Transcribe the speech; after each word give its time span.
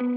This 0.00 0.08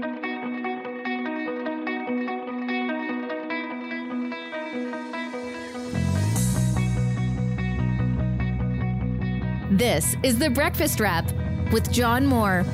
is 10.22 10.38
The 10.38 10.48
Breakfast 10.48 11.00
Wrap 11.00 11.30
with 11.70 11.92
John 11.92 12.24
Moore. 12.24 12.64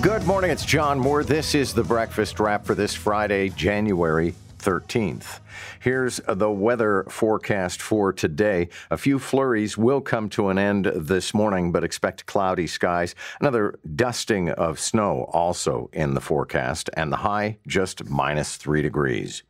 Good 0.00 0.24
morning, 0.24 0.52
it's 0.52 0.64
John 0.64 1.00
Moore. 1.00 1.24
This 1.24 1.56
is 1.56 1.74
The 1.74 1.82
Breakfast 1.82 2.38
Wrap 2.38 2.64
for 2.64 2.76
this 2.76 2.94
Friday, 2.94 3.48
January 3.48 4.32
13th. 4.58 5.40
Here's 5.80 6.20
the 6.28 6.50
weather 6.50 7.04
forecast 7.08 7.80
for 7.80 8.12
today. 8.12 8.68
A 8.90 8.96
few 8.96 9.18
flurries 9.18 9.78
will 9.78 10.00
come 10.00 10.28
to 10.30 10.48
an 10.48 10.58
end 10.58 10.86
this 10.94 11.32
morning, 11.32 11.72
but 11.72 11.84
expect 11.84 12.26
cloudy 12.26 12.66
skies. 12.66 13.14
Another 13.40 13.78
dusting 13.94 14.50
of 14.50 14.78
snow 14.78 15.28
also 15.32 15.88
in 15.92 16.14
the 16.14 16.20
forecast, 16.20 16.90
and 16.94 17.12
the 17.12 17.18
high 17.18 17.58
just 17.66 18.08
minus 18.08 18.56
three 18.56 18.82
degrees. 18.82 19.42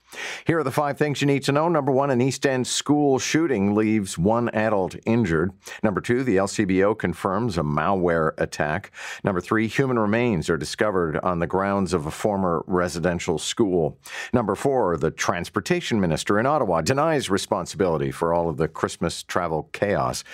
Here 0.46 0.58
are 0.58 0.64
the 0.64 0.70
five 0.70 0.96
things 0.96 1.20
you 1.20 1.26
need 1.26 1.42
to 1.44 1.52
know. 1.52 1.68
Number 1.68 1.92
one, 1.92 2.10
an 2.10 2.20
East 2.20 2.46
End 2.46 2.66
school 2.66 3.18
shooting 3.18 3.74
leaves 3.74 4.16
one 4.16 4.48
adult 4.50 4.96
injured. 5.04 5.52
Number 5.82 6.00
two, 6.00 6.24
the 6.24 6.36
LCBO 6.36 6.98
confirms 6.98 7.58
a 7.58 7.62
malware 7.62 8.32
attack. 8.38 8.90
Number 9.22 9.40
three, 9.40 9.66
human 9.66 9.98
remains 9.98 10.48
are 10.48 10.56
discovered 10.56 11.18
on 11.18 11.38
the 11.38 11.46
grounds 11.46 11.92
of 11.92 12.06
a 12.06 12.10
former 12.10 12.64
residential 12.66 13.38
school. 13.38 13.98
Number 14.32 14.54
four, 14.54 14.96
the 14.96 15.10
transportation 15.10 16.00
minister 16.00 16.38
in 16.38 16.46
Ottawa 16.46 16.80
denies 16.80 17.30
responsibility 17.30 18.10
for 18.10 18.32
all 18.32 18.48
of 18.48 18.56
the 18.56 18.68
Christmas 18.68 19.22
travel 19.22 19.68
chaos. 19.72 20.24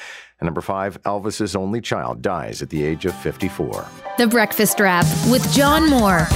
And 0.41 0.47
number 0.47 0.61
five, 0.61 1.01
Elvis's 1.03 1.57
only 1.57 1.81
child 1.81 2.23
dies 2.23 2.63
at 2.63 2.71
the 2.71 2.85
age 2.85 3.07
of 3.07 3.15
54. 3.21 3.87
The 4.19 4.27
Breakfast 4.27 4.81
Wrap 4.81 5.07
with 5.29 5.51
John 5.53 5.89
Moore. 5.89 6.27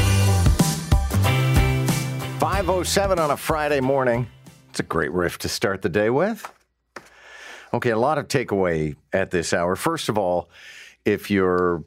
507 2.38 3.18
on 3.18 3.32
a 3.32 3.36
Friday 3.36 3.80
morning. 3.80 4.28
It's 4.70 4.78
a 4.78 4.84
great 4.84 5.10
riff 5.10 5.38
to 5.38 5.48
start 5.48 5.82
the 5.82 5.88
day 5.88 6.08
with. 6.08 6.48
Okay, 7.74 7.90
a 7.90 7.98
lot 7.98 8.16
of 8.16 8.28
takeaway 8.28 8.94
at 9.12 9.32
this 9.32 9.52
hour. 9.52 9.74
First 9.74 10.08
of 10.08 10.16
all, 10.16 10.48
if 11.04 11.32
you're 11.32 11.82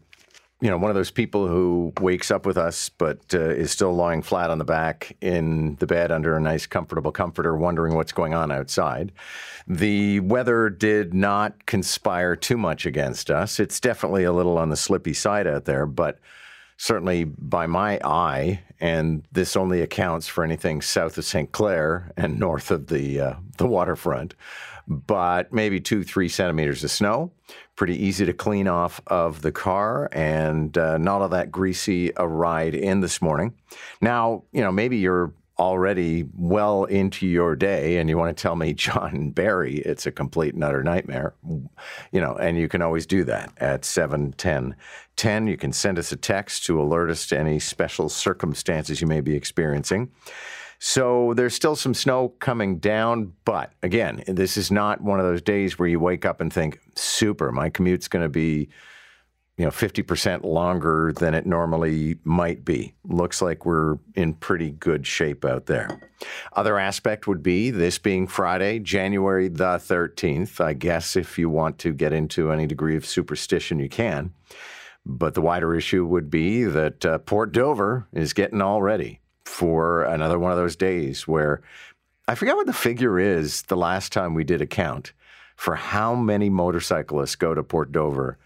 you 0.59 0.69
know, 0.69 0.77
one 0.77 0.91
of 0.91 0.95
those 0.95 1.09
people 1.09 1.47
who 1.47 1.93
wakes 2.01 2.31
up 2.31 2.45
with 2.45 2.57
us 2.57 2.89
but 2.89 3.19
uh, 3.33 3.39
is 3.39 3.71
still 3.71 3.93
lying 3.93 4.21
flat 4.21 4.49
on 4.49 4.57
the 4.57 4.65
back 4.65 5.15
in 5.21 5.75
the 5.77 5.87
bed 5.87 6.11
under 6.11 6.35
a 6.35 6.41
nice, 6.41 6.67
comfortable 6.67 7.13
comforter, 7.13 7.55
wondering 7.55 7.95
what's 7.95 8.11
going 8.11 8.33
on 8.33 8.51
outside. 8.51 9.13
The 9.67 10.19
weather 10.19 10.69
did 10.69 11.13
not 11.13 11.65
conspire 11.65 12.35
too 12.35 12.57
much 12.57 12.85
against 12.85 13.31
us. 13.31 13.57
It's 13.57 13.79
definitely 13.79 14.25
a 14.25 14.33
little 14.33 14.57
on 14.57 14.69
the 14.69 14.75
slippy 14.75 15.13
side 15.13 15.47
out 15.47 15.63
there, 15.63 15.85
but 15.85 16.19
certainly 16.81 17.23
by 17.23 17.67
my 17.67 17.99
eye, 18.03 18.59
and 18.79 19.23
this 19.31 19.55
only 19.55 19.81
accounts 19.81 20.27
for 20.27 20.43
anything 20.43 20.81
south 20.81 21.15
of 21.15 21.23
St. 21.23 21.51
Clair 21.51 22.11
and 22.17 22.39
north 22.39 22.71
of 22.71 22.87
the 22.87 23.19
uh, 23.19 23.33
the 23.57 23.67
waterfront. 23.67 24.33
But 24.87 25.53
maybe 25.53 25.79
two, 25.79 26.03
three 26.03 26.27
centimeters 26.27 26.83
of 26.83 26.89
snow, 26.89 27.31
pretty 27.75 28.03
easy 28.03 28.25
to 28.25 28.33
clean 28.33 28.67
off 28.67 28.99
of 29.05 29.43
the 29.43 29.51
car, 29.51 30.09
and 30.11 30.75
uh, 30.75 30.97
not 30.97 31.21
all 31.21 31.29
that 31.29 31.51
greasy 31.51 32.13
a 32.17 32.27
ride 32.27 32.73
in 32.73 33.01
this 33.01 33.21
morning. 33.21 33.53
Now, 34.01 34.43
you 34.51 34.61
know, 34.61 34.71
maybe 34.71 34.97
you're 34.97 35.33
already 35.61 36.25
well 36.35 36.85
into 36.85 37.27
your 37.27 37.55
day 37.55 37.97
and 37.97 38.09
you 38.09 38.17
want 38.17 38.35
to 38.35 38.41
tell 38.41 38.55
me 38.55 38.73
John 38.85 39.29
Barry 39.29 39.77
it's 39.77 40.07
a 40.07 40.11
complete 40.11 40.55
and 40.55 40.63
utter 40.63 40.83
nightmare 40.83 41.35
you 42.11 42.19
know 42.19 42.35
and 42.35 42.57
you 42.57 42.67
can 42.67 42.81
always 42.81 43.05
do 43.05 43.23
that 43.25 43.53
at 43.57 43.85
710 43.85 44.75
10 45.17 45.47
you 45.47 45.57
can 45.57 45.71
send 45.71 45.99
us 45.99 46.11
a 46.11 46.15
text 46.15 46.65
to 46.65 46.81
alert 46.81 47.11
us 47.11 47.27
to 47.27 47.37
any 47.37 47.59
special 47.59 48.09
circumstances 48.09 49.01
you 49.01 49.07
may 49.07 49.21
be 49.21 49.35
experiencing. 49.35 50.09
So 50.79 51.35
there's 51.35 51.53
still 51.53 51.75
some 51.75 51.93
snow 51.93 52.29
coming 52.39 52.79
down 52.79 53.31
but 53.45 53.71
again 53.83 54.23
this 54.25 54.57
is 54.57 54.71
not 54.71 55.01
one 55.01 55.19
of 55.19 55.27
those 55.27 55.43
days 55.43 55.77
where 55.77 55.87
you 55.87 55.99
wake 55.99 56.25
up 56.25 56.41
and 56.41 56.51
think 56.51 56.79
super 56.95 57.51
my 57.51 57.69
commute's 57.69 58.07
going 58.07 58.23
to 58.23 58.29
be 58.29 58.67
you 59.61 59.67
know, 59.67 59.71
50% 59.71 60.43
longer 60.43 61.13
than 61.15 61.35
it 61.35 61.45
normally 61.45 62.17
might 62.23 62.65
be. 62.65 62.95
Looks 63.03 63.43
like 63.43 63.63
we're 63.63 63.99
in 64.15 64.33
pretty 64.33 64.71
good 64.71 65.05
shape 65.05 65.45
out 65.45 65.67
there. 65.67 66.09
Other 66.53 66.79
aspect 66.79 67.27
would 67.27 67.43
be 67.43 67.69
this 67.69 67.99
being 67.99 68.25
Friday, 68.25 68.79
January 68.79 69.49
the 69.49 69.77
13th. 69.77 70.59
I 70.59 70.73
guess 70.73 71.15
if 71.15 71.37
you 71.37 71.47
want 71.47 71.77
to 71.77 71.93
get 71.93 72.11
into 72.11 72.51
any 72.51 72.65
degree 72.65 72.95
of 72.95 73.05
superstition, 73.05 73.77
you 73.77 73.87
can. 73.87 74.33
But 75.05 75.35
the 75.35 75.41
wider 75.41 75.75
issue 75.75 76.07
would 76.07 76.31
be 76.31 76.63
that 76.63 77.05
uh, 77.05 77.19
Port 77.19 77.51
Dover 77.51 78.07
is 78.13 78.33
getting 78.33 78.63
all 78.63 78.81
ready 78.81 79.19
for 79.45 80.01
another 80.05 80.39
one 80.39 80.49
of 80.49 80.57
those 80.57 80.75
days 80.75 81.27
where 81.27 81.61
I 82.27 82.33
forget 82.33 82.55
what 82.55 82.65
the 82.65 82.73
figure 82.73 83.19
is 83.19 83.61
the 83.61 83.77
last 83.77 84.11
time 84.11 84.33
we 84.33 84.43
did 84.43 84.63
a 84.63 84.65
count 84.65 85.13
for 85.55 85.75
how 85.75 86.15
many 86.15 86.49
motorcyclists 86.49 87.35
go 87.35 87.53
to 87.53 87.61
Port 87.61 87.91
Dover 87.91 88.39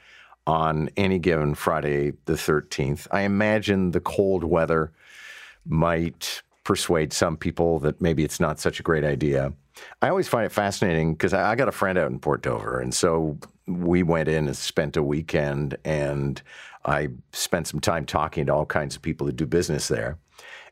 on 0.48 0.90
any 0.98 1.20
given 1.20 1.56
Friday 1.56 2.14
the 2.26 2.34
13th. 2.34 3.08
I 3.12 3.22
imagine 3.22 3.92
the 3.92 4.00
cold 4.00 4.44
weather 4.44 4.92
might 5.66 6.42
persuade 6.64 7.14
some 7.14 7.38
people 7.38 7.80
that 7.80 8.02
maybe 8.02 8.24
it's 8.24 8.40
not 8.40 8.60
such 8.60 8.80
a 8.80 8.84
great 8.84 9.04
idea. 9.04 9.54
I 10.02 10.10
always 10.10 10.28
find 10.28 10.46
it 10.46 10.52
fascinating 10.52 11.14
because 11.14 11.34
I, 11.34 11.56
got 11.56 11.68
a 11.68 11.74
friend 11.74 11.98
out 11.98 12.10
in 12.10 12.20
Port 12.20 12.42
Dover, 12.42 12.80
and 12.80 12.94
so 12.94 13.38
we 13.68 14.04
went 14.04 14.30
in 14.30 14.48
and 14.48 14.56
spent 14.56 14.96
a 14.96 15.04
weekend, 15.04 15.78
and 15.84 16.42
I 16.86 17.10
spent 17.34 17.68
some 17.68 17.80
time 17.80 18.06
talking 18.06 18.46
to 18.46 18.54
all 18.54 18.66
kinds 18.66 18.96
of 18.96 19.02
people 19.02 19.28
that 19.28 19.36
do 19.36 19.46
business 19.46 19.88
there. 19.88 20.18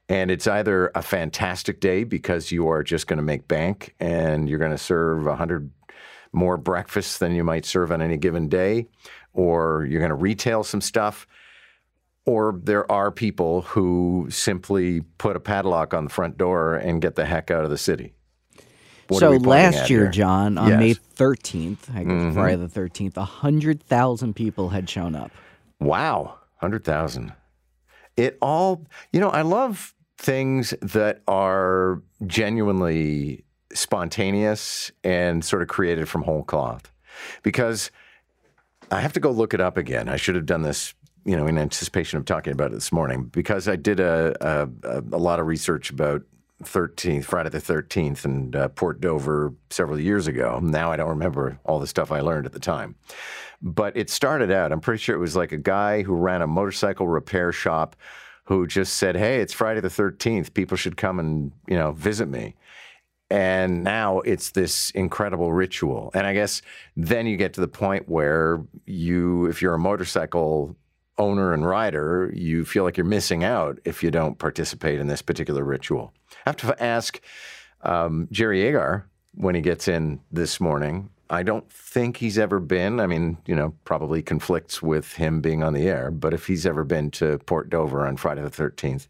And 0.10 0.30
it's 0.30 0.48
either 0.48 0.92
a 0.96 1.02
fantastic 1.02 1.80
day 1.80 2.04
because 2.04 2.52
you 2.52 2.68
are 2.68 2.84
just 2.84 3.08
going 3.08 3.18
to 3.18 3.24
make 3.24 3.48
bank 3.48 3.96
and 4.00 4.50
you're 4.50 4.60
going 4.60 4.72
to 4.72 4.78
serve 4.78 5.26
100 5.26 5.72
more 6.34 6.58
breakfasts 6.58 7.18
than 7.18 7.34
you 7.34 7.44
might 7.44 7.66
serve 7.66 7.92
on 7.92 8.02
any 8.02 8.18
given 8.18 8.50
day, 8.50 8.88
or 9.34 9.88
you're 9.90 10.00
going 10.00 10.10
to 10.10 10.16
retail 10.16 10.64
some 10.64 10.82
stuff, 10.82 11.28
or 12.26 12.60
there 12.64 12.92
are 12.92 13.12
people 13.12 13.62
who 13.62 14.28
simply 14.30 15.02
put 15.18 15.36
a 15.36 15.40
padlock 15.40 15.94
on 15.94 16.06
the 16.06 16.10
front 16.10 16.38
door 16.38 16.76
and 16.76 17.02
get 17.02 17.16
the 17.16 17.26
heck 17.26 17.52
out 17.52 17.64
of 17.64 17.70
the 17.70 17.78
city. 17.78 18.14
What 19.10 19.20
so 19.20 19.32
last 19.32 19.90
year, 19.90 20.04
here? 20.04 20.12
John, 20.12 20.58
on 20.58 20.70
yes. 20.70 20.80
May 20.80 20.94
13th, 20.94 21.78
mm-hmm. 21.90 22.34
Friday 22.34 22.56
the 22.56 22.68
13th, 22.68 23.18
100,000 23.18 24.34
people 24.34 24.70
had 24.70 24.90
shown 24.90 25.16
up. 25.16 25.32
Wow, 25.80 26.38
100,000. 26.60 27.34
It 28.16 28.38
all, 28.42 28.86
you 29.12 29.20
know, 29.20 29.30
I 29.30 29.42
love 29.42 29.94
things 30.18 30.74
that 30.82 31.22
are 31.28 32.02
genuinely 32.26 33.44
spontaneous 33.74 34.92
and 35.04 35.44
sort 35.44 35.62
of 35.62 35.68
created 35.68 36.08
from 36.10 36.24
whole 36.24 36.44
cloth 36.44 36.92
because– 37.42 37.92
I 38.94 39.00
have 39.00 39.14
to 39.14 39.20
go 39.20 39.32
look 39.32 39.54
it 39.54 39.62
up 39.62 39.78
again. 39.78 40.08
I 40.08 40.18
should 40.18 40.36
have 40.36 40.46
done 40.46 40.62
this, 40.62 40.94
you 41.26 41.36
know, 41.36 41.48
in 41.48 41.58
anticipation 41.58 42.20
of 42.20 42.26
talking 42.26 42.54
about 42.54 42.72
it 42.72 42.76
this 42.76 42.92
morning 42.92 43.26
because 43.26 43.68
I 43.68 43.76
did 43.76 44.00
a, 44.00 44.36
a, 44.42 45.00
a 45.00 45.18
lot 45.18 45.40
of 45.40 45.48
research 45.48 45.90
about 45.90 46.22
13th, 46.64 47.26
Friday 47.26 47.50
the 47.50 47.60
13th, 47.60 48.24
and 48.26 48.56
uh, 48.56 48.68
Port 48.70 49.02
Dover 49.02 49.54
several 49.70 50.00
years 50.00 50.28
ago. 50.28 50.60
Now 50.62 50.92
I 50.92 50.96
don't 50.96 51.10
remember 51.10 51.60
all 51.66 51.80
the 51.80 51.88
stuff 51.88 52.12
I 52.12 52.22
learned 52.22 52.46
at 52.46 52.54
the 52.54 52.60
time. 52.60 52.96
But 53.62 53.98
it 53.98 54.10
started 54.10 54.52
out, 54.52 54.72
I'm 54.72 54.82
pretty 54.82 55.02
sure 55.02 55.16
it 55.16 55.20
was 55.20 55.36
like 55.36 55.52
a 55.52 55.58
guy 55.58 56.04
who 56.04 56.14
ran 56.14 56.42
a 56.42 56.48
motorcycle 56.48 57.08
repair 57.08 57.52
shop 57.52 57.96
who 58.46 58.68
just 58.68 58.96
said, 58.96 59.16
Hey, 59.16 59.40
it's 59.40 59.54
Friday 59.54 59.80
the 59.80 59.88
13th. 59.88 60.54
People 60.54 60.76
should 60.76 60.98
come 60.98 61.18
and, 61.18 61.52
you 61.68 61.78
know, 61.78 61.94
visit 61.94 62.28
me. 62.28 62.56
And 63.34 63.84
now 63.84 64.20
it's 64.20 64.52
this 64.52 64.92
incredible 64.92 65.52
ritual. 65.52 66.12
And 66.14 66.28
I 66.28 66.36
guess 66.36 66.62
then 66.96 67.26
you 67.26 67.36
get 67.36 67.54
to 67.54 67.62
the 67.62 67.68
point 67.68 68.08
where 68.08 68.64
you, 68.86 69.48
if 69.48 69.60
you're 69.60 69.74
a 69.74 69.80
motorcycle 69.80 70.76
owner 71.18 71.52
and 71.52 71.66
rider, 71.66 72.32
you 72.36 72.64
feel 72.64 72.84
like 72.84 72.96
you're 72.96 73.08
missing 73.08 73.44
out 73.44 73.80
if 73.86 74.04
you 74.04 74.12
don't 74.12 74.38
participate 74.38 75.00
in 75.00 75.08
this 75.08 75.24
particular 75.24 75.64
ritual. 75.64 76.14
I 76.46 76.50
have 76.50 76.58
to 76.58 76.84
ask 76.84 77.20
um, 77.82 78.28
Jerry 78.32 78.62
Agar 78.62 79.10
when 79.34 79.56
he 79.56 79.62
gets 79.62 79.88
in 79.88 80.20
this 80.32 80.60
morning. 80.60 81.10
I 81.32 81.42
don't 81.42 81.68
think 81.72 82.18
he's 82.18 82.38
ever 82.38 82.60
been. 82.60 83.00
I 83.00 83.08
mean, 83.08 83.40
you 83.48 83.56
know, 83.56 83.74
probably 83.84 84.22
conflicts 84.22 84.84
with 84.84 85.14
him 85.14 85.42
being 85.42 85.64
on 85.64 85.74
the 85.74 85.88
air, 85.88 86.12
but 86.12 86.36
if 86.36 86.46
he's 86.46 86.68
ever 86.68 86.84
been 86.84 87.10
to 87.12 87.40
Port 87.40 87.72
Dover 87.72 88.06
on 88.06 88.16
Friday 88.16 88.44
the 88.44 88.52
13th, 88.52 89.08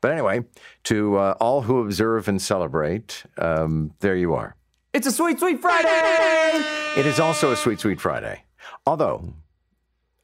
but 0.00 0.12
anyway, 0.12 0.44
to 0.84 1.16
uh, 1.16 1.34
all 1.40 1.62
who 1.62 1.80
observe 1.80 2.28
and 2.28 2.40
celebrate, 2.40 3.24
um, 3.38 3.92
there 4.00 4.16
you 4.16 4.34
are. 4.34 4.56
It's 4.92 5.06
a 5.06 5.12
sweet, 5.12 5.38
sweet 5.38 5.60
Friday! 5.60 6.64
It 6.96 7.06
is 7.06 7.20
also 7.20 7.52
a 7.52 7.56
sweet, 7.56 7.80
sweet 7.80 8.00
Friday. 8.00 8.44
Although, 8.86 9.34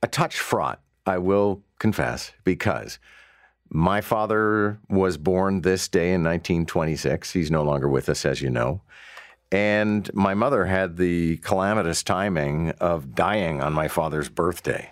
a 0.03 0.09
touch 0.09 0.39
fraught, 0.39 0.81
I 1.05 1.19
will 1.19 1.63
confess, 1.79 2.33
because 2.43 2.99
my 3.69 4.01
father 4.01 4.79
was 4.89 5.19
born 5.19 5.61
this 5.61 5.89
day 5.89 6.09
in 6.09 6.23
1926. 6.23 7.33
He's 7.33 7.51
no 7.51 7.63
longer 7.63 7.89
with 7.89 8.09
us, 8.09 8.25
as 8.25 8.41
you 8.43 8.51
know. 8.51 8.83
And 9.53 10.13
my 10.15 10.35
mother 10.35 10.67
had 10.67 10.97
the 10.97 11.37
calamitous 11.39 12.03
timing 12.03 12.71
of 12.73 13.15
dying 13.15 13.61
on 13.61 13.73
my 13.73 13.89
father's 13.89 14.29
birthday. 14.29 14.91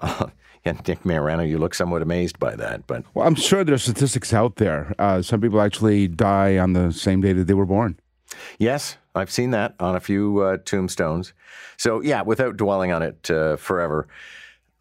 Yeah, 0.64 0.72
Nick 0.86 1.04
Marano, 1.04 1.48
you 1.48 1.58
look 1.58 1.74
somewhat 1.74 2.02
amazed 2.02 2.38
by 2.38 2.54
that, 2.56 2.86
but 2.86 3.04
well, 3.14 3.26
I'm 3.26 3.34
sure 3.34 3.64
there's 3.64 3.82
statistics 3.82 4.34
out 4.34 4.56
there. 4.56 4.94
Uh, 4.98 5.22
some 5.22 5.40
people 5.40 5.60
actually 5.60 6.06
die 6.06 6.58
on 6.58 6.74
the 6.74 6.92
same 6.92 7.22
day 7.22 7.32
that 7.32 7.46
they 7.46 7.54
were 7.54 7.66
born. 7.66 7.98
Yes, 8.58 8.98
I've 9.14 9.30
seen 9.30 9.52
that 9.52 9.74
on 9.80 9.96
a 9.96 10.00
few 10.00 10.40
uh, 10.40 10.58
tombstones. 10.58 11.32
So 11.78 12.02
yeah, 12.02 12.22
without 12.22 12.58
dwelling 12.58 12.92
on 12.92 13.02
it 13.02 13.30
uh, 13.30 13.56
forever, 13.56 14.06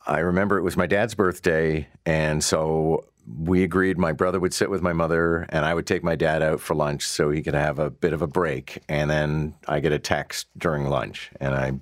I 0.05 0.19
remember 0.19 0.57
it 0.57 0.63
was 0.63 0.75
my 0.75 0.85
dad's 0.85 1.15
birthday, 1.15 1.87
and 2.05 2.43
so 2.43 3.05
we 3.37 3.63
agreed 3.63 3.97
my 3.97 4.11
brother 4.11 4.39
would 4.39 4.53
sit 4.53 4.69
with 4.69 4.81
my 4.81 4.93
mother 4.93 5.45
and 5.49 5.65
I 5.65 5.73
would 5.73 5.85
take 5.85 6.03
my 6.03 6.15
dad 6.15 6.41
out 6.41 6.59
for 6.59 6.73
lunch 6.73 7.07
so 7.07 7.29
he 7.29 7.41
could 7.41 7.53
have 7.53 7.79
a 7.79 7.89
bit 7.89 8.13
of 8.13 8.21
a 8.21 8.27
break. 8.27 8.81
And 8.89 9.09
then 9.09 9.53
I 9.67 9.79
get 9.79 9.91
a 9.91 9.99
text 9.99 10.47
during 10.57 10.87
lunch 10.87 11.31
and 11.39 11.53
I 11.53 11.73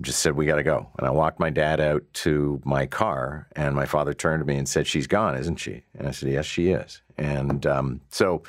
just 0.00 0.20
said, 0.20 0.34
We 0.34 0.46
got 0.46 0.56
to 0.56 0.62
go. 0.62 0.88
And 0.98 1.06
I 1.06 1.10
walked 1.10 1.40
my 1.40 1.50
dad 1.50 1.80
out 1.80 2.02
to 2.14 2.60
my 2.64 2.86
car 2.86 3.48
and 3.52 3.74
my 3.74 3.86
father 3.86 4.14
turned 4.14 4.40
to 4.40 4.46
me 4.46 4.56
and 4.56 4.68
said, 4.68 4.86
She's 4.86 5.06
gone, 5.06 5.36
isn't 5.36 5.56
she? 5.56 5.82
And 5.96 6.08
I 6.08 6.10
said, 6.10 6.30
Yes, 6.30 6.46
she 6.46 6.70
is. 6.70 7.02
And 7.16 7.64
um, 7.64 8.00
so, 8.10 8.42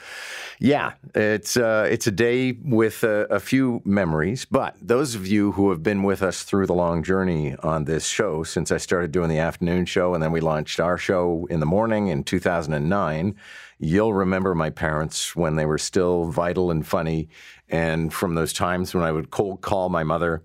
yeah, 0.59 0.93
it's 1.13 1.55
uh, 1.55 1.87
it's 1.89 2.07
a 2.07 2.11
day 2.11 2.53
with 2.53 3.03
a, 3.03 3.27
a, 3.29 3.39
few 3.39 3.81
memories. 3.85 4.45
But 4.45 4.75
those 4.81 5.13
of 5.13 5.27
you 5.27 5.51
who 5.51 5.69
have 5.69 5.83
been 5.83 6.01
with 6.01 6.23
us 6.23 6.41
through 6.41 6.65
the 6.65 6.73
long 6.73 7.03
journey 7.03 7.55
on 7.59 7.85
this 7.85 8.07
show 8.07 8.41
since 8.41 8.71
I 8.71 8.77
started 8.77 9.11
doing 9.11 9.29
the 9.29 9.37
afternoon 9.37 9.85
show, 9.85 10.15
and 10.15 10.23
then 10.23 10.31
we 10.31 10.41
launched 10.41 10.79
our 10.79 10.97
show 10.97 11.45
in 11.51 11.59
the 11.59 11.67
morning 11.67 12.07
in 12.07 12.23
2009, 12.23 13.35
you'll 13.77 14.13
remember 14.15 14.55
my 14.55 14.71
parents 14.71 15.35
when 15.35 15.57
they 15.57 15.65
were 15.65 15.77
still 15.77 16.25
vital 16.25 16.71
and 16.71 16.87
funny, 16.87 17.29
and 17.69 18.11
from 18.11 18.33
those 18.33 18.51
times 18.51 18.95
when 18.95 19.03
I 19.03 19.11
would 19.11 19.29
cold 19.29 19.61
call 19.61 19.89
my 19.89 20.03
mother. 20.03 20.43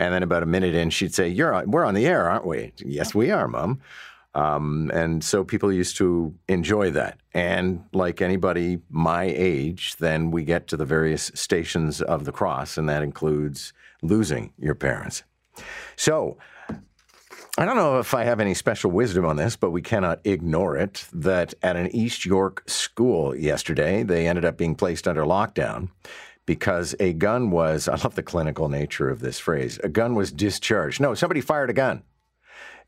And 0.00 0.14
then 0.14 0.22
about 0.22 0.42
a 0.42 0.46
minute 0.46 0.74
in, 0.74 0.88
she'd 0.88 1.14
say, 1.14 1.28
"You're 1.28 1.52
on, 1.52 1.70
we're 1.70 1.84
on 1.84 1.92
the 1.92 2.06
air, 2.06 2.28
aren't 2.28 2.46
we?" 2.46 2.72
yes, 2.78 3.14
we 3.14 3.30
are, 3.30 3.46
Mom. 3.46 3.80
Um, 4.34 4.90
and 4.94 5.22
so 5.22 5.44
people 5.44 5.70
used 5.70 5.96
to 5.98 6.34
enjoy 6.48 6.90
that. 6.92 7.18
And 7.34 7.84
like 7.92 8.22
anybody 8.22 8.78
my 8.88 9.24
age, 9.24 9.96
then 9.96 10.30
we 10.30 10.44
get 10.44 10.68
to 10.68 10.76
the 10.78 10.86
various 10.86 11.30
stations 11.34 12.00
of 12.00 12.24
the 12.24 12.32
cross, 12.32 12.78
and 12.78 12.88
that 12.88 13.02
includes 13.02 13.74
losing 14.00 14.54
your 14.58 14.74
parents. 14.74 15.22
So 15.96 16.38
I 17.58 17.66
don't 17.66 17.76
know 17.76 17.98
if 17.98 18.14
I 18.14 18.24
have 18.24 18.40
any 18.40 18.54
special 18.54 18.90
wisdom 18.90 19.26
on 19.26 19.36
this, 19.36 19.54
but 19.54 19.70
we 19.70 19.82
cannot 19.82 20.20
ignore 20.24 20.78
it 20.78 21.04
that 21.12 21.52
at 21.62 21.76
an 21.76 21.94
East 21.94 22.24
York 22.24 22.62
school 22.66 23.36
yesterday, 23.36 24.02
they 24.02 24.26
ended 24.26 24.46
up 24.46 24.56
being 24.56 24.74
placed 24.74 25.06
under 25.06 25.24
lockdown 25.24 25.90
because 26.50 26.96
a 26.98 27.12
gun 27.12 27.52
was, 27.52 27.86
I 27.86 27.94
love 27.94 28.16
the 28.16 28.24
clinical 28.24 28.68
nature 28.68 29.08
of 29.08 29.20
this 29.20 29.38
phrase, 29.38 29.78
a 29.84 29.88
gun 29.88 30.16
was 30.16 30.32
discharged. 30.32 31.00
No, 31.00 31.14
somebody 31.14 31.40
fired 31.40 31.70
a 31.70 31.72
gun. 31.72 32.02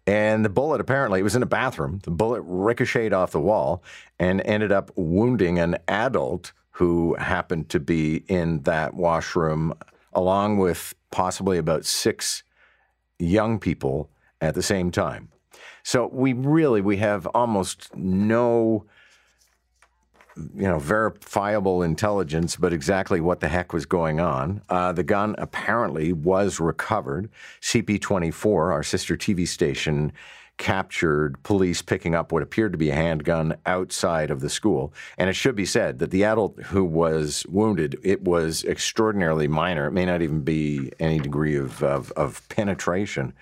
And 0.05 0.45
the 0.45 0.49
bullet 0.49 0.81
apparently 0.81 1.21
it 1.21 1.23
was 1.23 1.37
in 1.37 1.45
a 1.45 1.47
bathroom. 1.47 2.01
The 2.03 2.11
bullet 2.11 2.41
ricocheted 2.41 3.13
off 3.13 3.31
the 3.31 3.39
wall 3.39 3.85
and 4.19 4.41
ended 4.41 4.73
up 4.73 4.91
wounding 4.97 5.61
an 5.61 5.77
adult 5.87 6.51
who 6.73 7.15
happened 7.15 7.69
to 7.69 7.79
be 7.79 8.25
in 8.27 8.63
that 8.63 8.95
washroom, 8.95 9.75
along 10.13 10.59
with 10.59 10.93
possibly 11.13 11.57
about 11.57 11.85
six 11.85 12.43
young 13.21 13.61
people 13.61 14.11
at 14.41 14.57
the 14.57 14.63
same 14.65 14.91
time. 14.91 15.29
So 15.85 16.09
we 16.13 16.33
really 16.33 16.81
we 16.81 16.97
have 16.97 17.27
almost 17.27 17.95
no 17.95 18.87
you 20.37 20.63
know, 20.63 20.79
verifiable 20.79 21.83
intelligence, 21.83 22.57
but 22.57 22.73
exactly 22.73 23.21
what 23.21 23.41
the 23.41 23.49
heck 23.49 23.73
was 23.73 23.87
going 23.87 24.21
on. 24.21 24.63
Uh, 24.69 24.93
the 24.93 25.03
gun 25.03 25.35
apparently 25.39 26.13
was 26.13 26.61
recovered. 26.61 27.29
CP24, 27.61 28.73
our 28.73 28.83
sister 28.83 29.17
TV 29.17 29.47
station, 29.47 30.13
captured 30.59 31.43
police 31.43 31.83
picking 31.83 32.15
up 32.15 32.31
what 32.31 32.43
appeared 32.43 32.73
to 32.73 32.79
be 32.79 32.91
a 32.91 32.95
handgun 32.95 33.57
outside 33.67 34.31
of 34.31 34.41
the 34.41 34.51
school. 34.51 34.93
And 35.19 35.29
it 35.29 35.35
should 35.35 35.57
be 35.57 35.67
said 35.67 35.99
that 35.99 36.11
the 36.11 36.25
adult 36.25 36.61
who 36.65 36.85
was 36.85 37.45
wounded, 37.49 37.99
it 38.03 38.23
was 38.23 38.65
extraordinarily 38.65 39.49
minor. 39.49 39.87
It 39.87 39.93
may 39.93 40.05
not 40.05 40.23
even 40.23 40.43
be 40.43 40.93
any 41.01 41.19
degree 41.19 41.57
of, 41.57 41.83
of, 41.83 42.13
of 42.13 42.47
penetration 42.49 43.33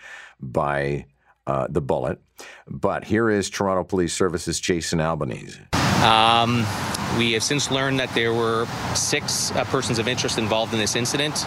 by 0.41 1.07
uh, 1.47 1.67
the 1.69 1.83
bullet. 1.83 2.21
But 2.67 3.05
here 3.05 3.29
is 3.29 3.51
Toronto 3.51 3.85
Police 3.85 4.15
Services 4.15 4.61
Jason 4.61 5.01
Albanese. 5.01 5.61
Um, 6.03 6.67
we 7.19 7.33
have 7.33 7.43
since 7.43 7.71
learned 7.71 8.01
that 8.01 8.09
there 8.15 8.33
were 8.33 8.67
six 8.95 9.51
uh, 9.53 9.65
persons 9.65 9.99
of 9.99 10.09
interest 10.09 10.39
involved 10.39 10.73
in 10.73 10.79
this 10.79 10.97
incident. 10.97 11.45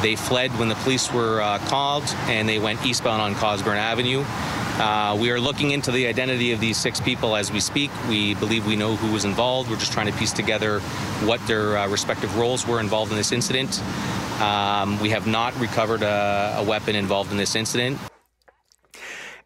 They 0.00 0.14
fled 0.14 0.56
when 0.58 0.68
the 0.68 0.76
police 0.76 1.12
were 1.12 1.40
uh, 1.40 1.58
called 1.66 2.04
and 2.28 2.48
they 2.48 2.60
went 2.60 2.84
eastbound 2.86 3.20
on 3.20 3.34
Cosburn 3.34 3.76
Avenue. 3.76 4.22
Uh, 4.78 5.16
we 5.18 5.30
are 5.30 5.40
looking 5.40 5.72
into 5.72 5.90
the 5.90 6.06
identity 6.06 6.52
of 6.52 6.60
these 6.60 6.76
six 6.76 7.00
people 7.00 7.34
as 7.34 7.50
we 7.50 7.58
speak. 7.58 7.90
We 8.08 8.34
believe 8.34 8.66
we 8.66 8.76
know 8.76 8.94
who 8.94 9.12
was 9.12 9.24
involved. 9.24 9.70
We're 9.70 9.76
just 9.76 9.92
trying 9.92 10.06
to 10.06 10.16
piece 10.18 10.32
together 10.32 10.80
what 11.24 11.44
their 11.48 11.78
uh, 11.78 11.88
respective 11.88 12.36
roles 12.36 12.64
were 12.66 12.78
involved 12.78 13.10
in 13.10 13.16
this 13.16 13.32
incident. 13.32 13.82
Um, 14.40 15.00
we 15.00 15.10
have 15.10 15.26
not 15.26 15.58
recovered 15.58 16.02
a, 16.02 16.56
a 16.58 16.62
weapon 16.62 16.94
involved 16.94 17.32
in 17.32 17.38
this 17.38 17.56
incident. 17.56 17.98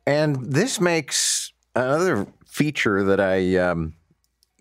And 0.06 0.52
this 0.52 0.80
makes 0.80 1.52
another 1.74 2.26
feature 2.44 3.04
that 3.04 3.20
I. 3.20 3.56
Um 3.56 3.94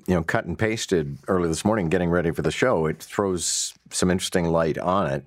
you 0.09 0.15
know, 0.15 0.23
cut 0.23 0.45
and 0.45 0.57
pasted 0.57 1.19
early 1.27 1.47
this 1.47 1.63
morning, 1.63 1.88
getting 1.88 2.09
ready 2.09 2.31
for 2.31 2.41
the 2.41 2.50
show. 2.50 2.88
It 2.88 2.97
throws 2.97 3.75
some 3.91 4.09
interesting 4.09 4.45
light 4.45 4.79
on 4.79 5.06
it. 5.06 5.23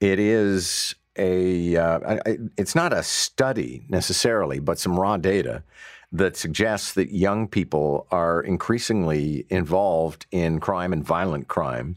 It 0.00 0.18
is 0.18 0.94
a, 1.16 1.74
uh, 1.76 2.18
it's 2.58 2.74
not 2.74 2.92
a 2.92 3.02
study 3.02 3.86
necessarily, 3.88 4.58
but 4.58 4.78
some 4.78 5.00
raw 5.00 5.16
data 5.16 5.62
that 6.12 6.36
suggests 6.36 6.92
that 6.92 7.10
young 7.10 7.48
people 7.48 8.06
are 8.10 8.42
increasingly 8.42 9.46
involved 9.48 10.26
in 10.30 10.60
crime 10.60 10.92
and 10.92 11.02
violent 11.02 11.48
crime. 11.48 11.96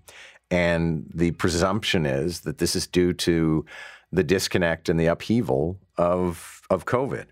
And 0.49 1.11
the 1.13 1.31
presumption 1.31 2.05
is 2.05 2.41
that 2.41 2.59
this 2.59 2.77
is 2.77 2.87
due 2.87 3.11
to 3.11 3.65
the 4.13 4.23
disconnect 4.23 4.87
and 4.87 4.97
the 4.97 5.07
upheaval 5.07 5.77
of, 5.97 6.61
of 6.69 6.85
COVID. 6.85 7.25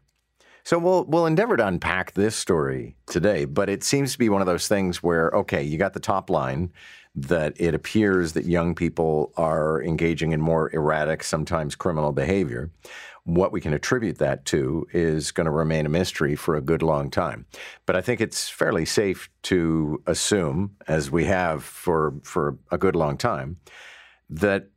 So 0.64 0.78
we'll 0.78 1.06
we'll 1.06 1.26
endeavor 1.26 1.58
to 1.58 1.68
unpack 1.68 2.14
this 2.14 2.36
story 2.36 2.96
today, 3.08 3.46
but 3.46 3.70
it 3.70 3.84
seems 3.84 4.12
to 4.14 4.20
be 4.20 4.30
one 4.30 4.42
of 4.42 4.48
those 4.48 4.68
things 4.68 5.02
where 5.02 5.30
okay, 5.32 5.64
you 5.64 5.78
got 5.78 5.94
the 5.94 6.00
top 6.00 6.30
line 6.30 6.72
that 7.16 7.54
it 7.60 7.74
appears 7.74 8.34
that 8.34 8.46
young 8.46 8.76
people 8.76 9.34
are 9.36 9.82
engaging 9.84 10.32
in 10.32 10.42
more 10.42 10.74
erratic, 10.74 11.24
sometimes 11.24 11.76
criminal 11.76 12.12
behavior. 12.12 12.72
What 13.24 13.52
we 13.52 13.62
can 13.62 13.74
attribute 13.74 14.18
that 14.20 14.46
to 14.46 14.88
is 14.94 15.32
going 15.32 15.46
to 15.46 15.52
remain 15.52 15.86
a 15.86 15.90
mystery 15.90 16.36
for 16.36 16.56
a 16.56 16.62
good 16.62 16.82
long 16.82 17.12
time. 17.12 17.46
But 17.86 17.96
I 17.96 18.02
think 18.02 18.22
it's 18.22 18.50
fairly 18.50 18.86
safe 18.86 19.30
to 19.44 20.02
assume, 20.08 20.76
as 20.88 21.12
we 21.12 21.26
have 21.26 21.64
for 21.64 22.16
for 22.24 22.58
a 22.72 22.78
good 22.78 22.96
long 22.96 23.18
time, 23.18 23.58
that 24.30 24.70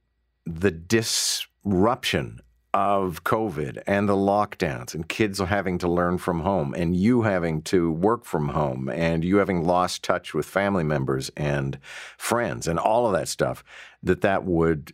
the 0.44 0.70
disruption 0.70 2.40
of 2.74 3.24
COVID 3.24 3.82
and 3.86 4.08
the 4.08 4.16
lockdowns 4.16 4.94
and 4.94 5.08
kids 5.08 5.38
having 5.38 5.78
to 5.78 5.88
learn 5.88 6.18
from 6.18 6.40
home 6.40 6.74
and 6.74 6.96
you 6.96 7.22
having 7.22 7.60
to 7.62 7.92
work 7.92 8.24
from 8.24 8.48
home 8.48 8.88
and 8.88 9.24
you 9.24 9.36
having 9.36 9.64
lost 9.64 10.02
touch 10.02 10.32
with 10.32 10.46
family 10.46 10.84
members 10.84 11.30
and 11.36 11.78
friends 12.16 12.66
and 12.66 12.78
all 12.78 13.06
of 13.06 13.12
that 13.12 13.28
stuff, 13.28 13.62
that 14.02 14.22
that 14.22 14.44
would 14.44 14.92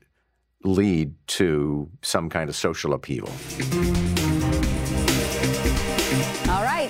lead 0.64 1.14
to 1.28 1.88
some 2.02 2.28
kind 2.28 2.50
of 2.50 2.56
social 2.56 2.92
upheaval. 2.92 3.32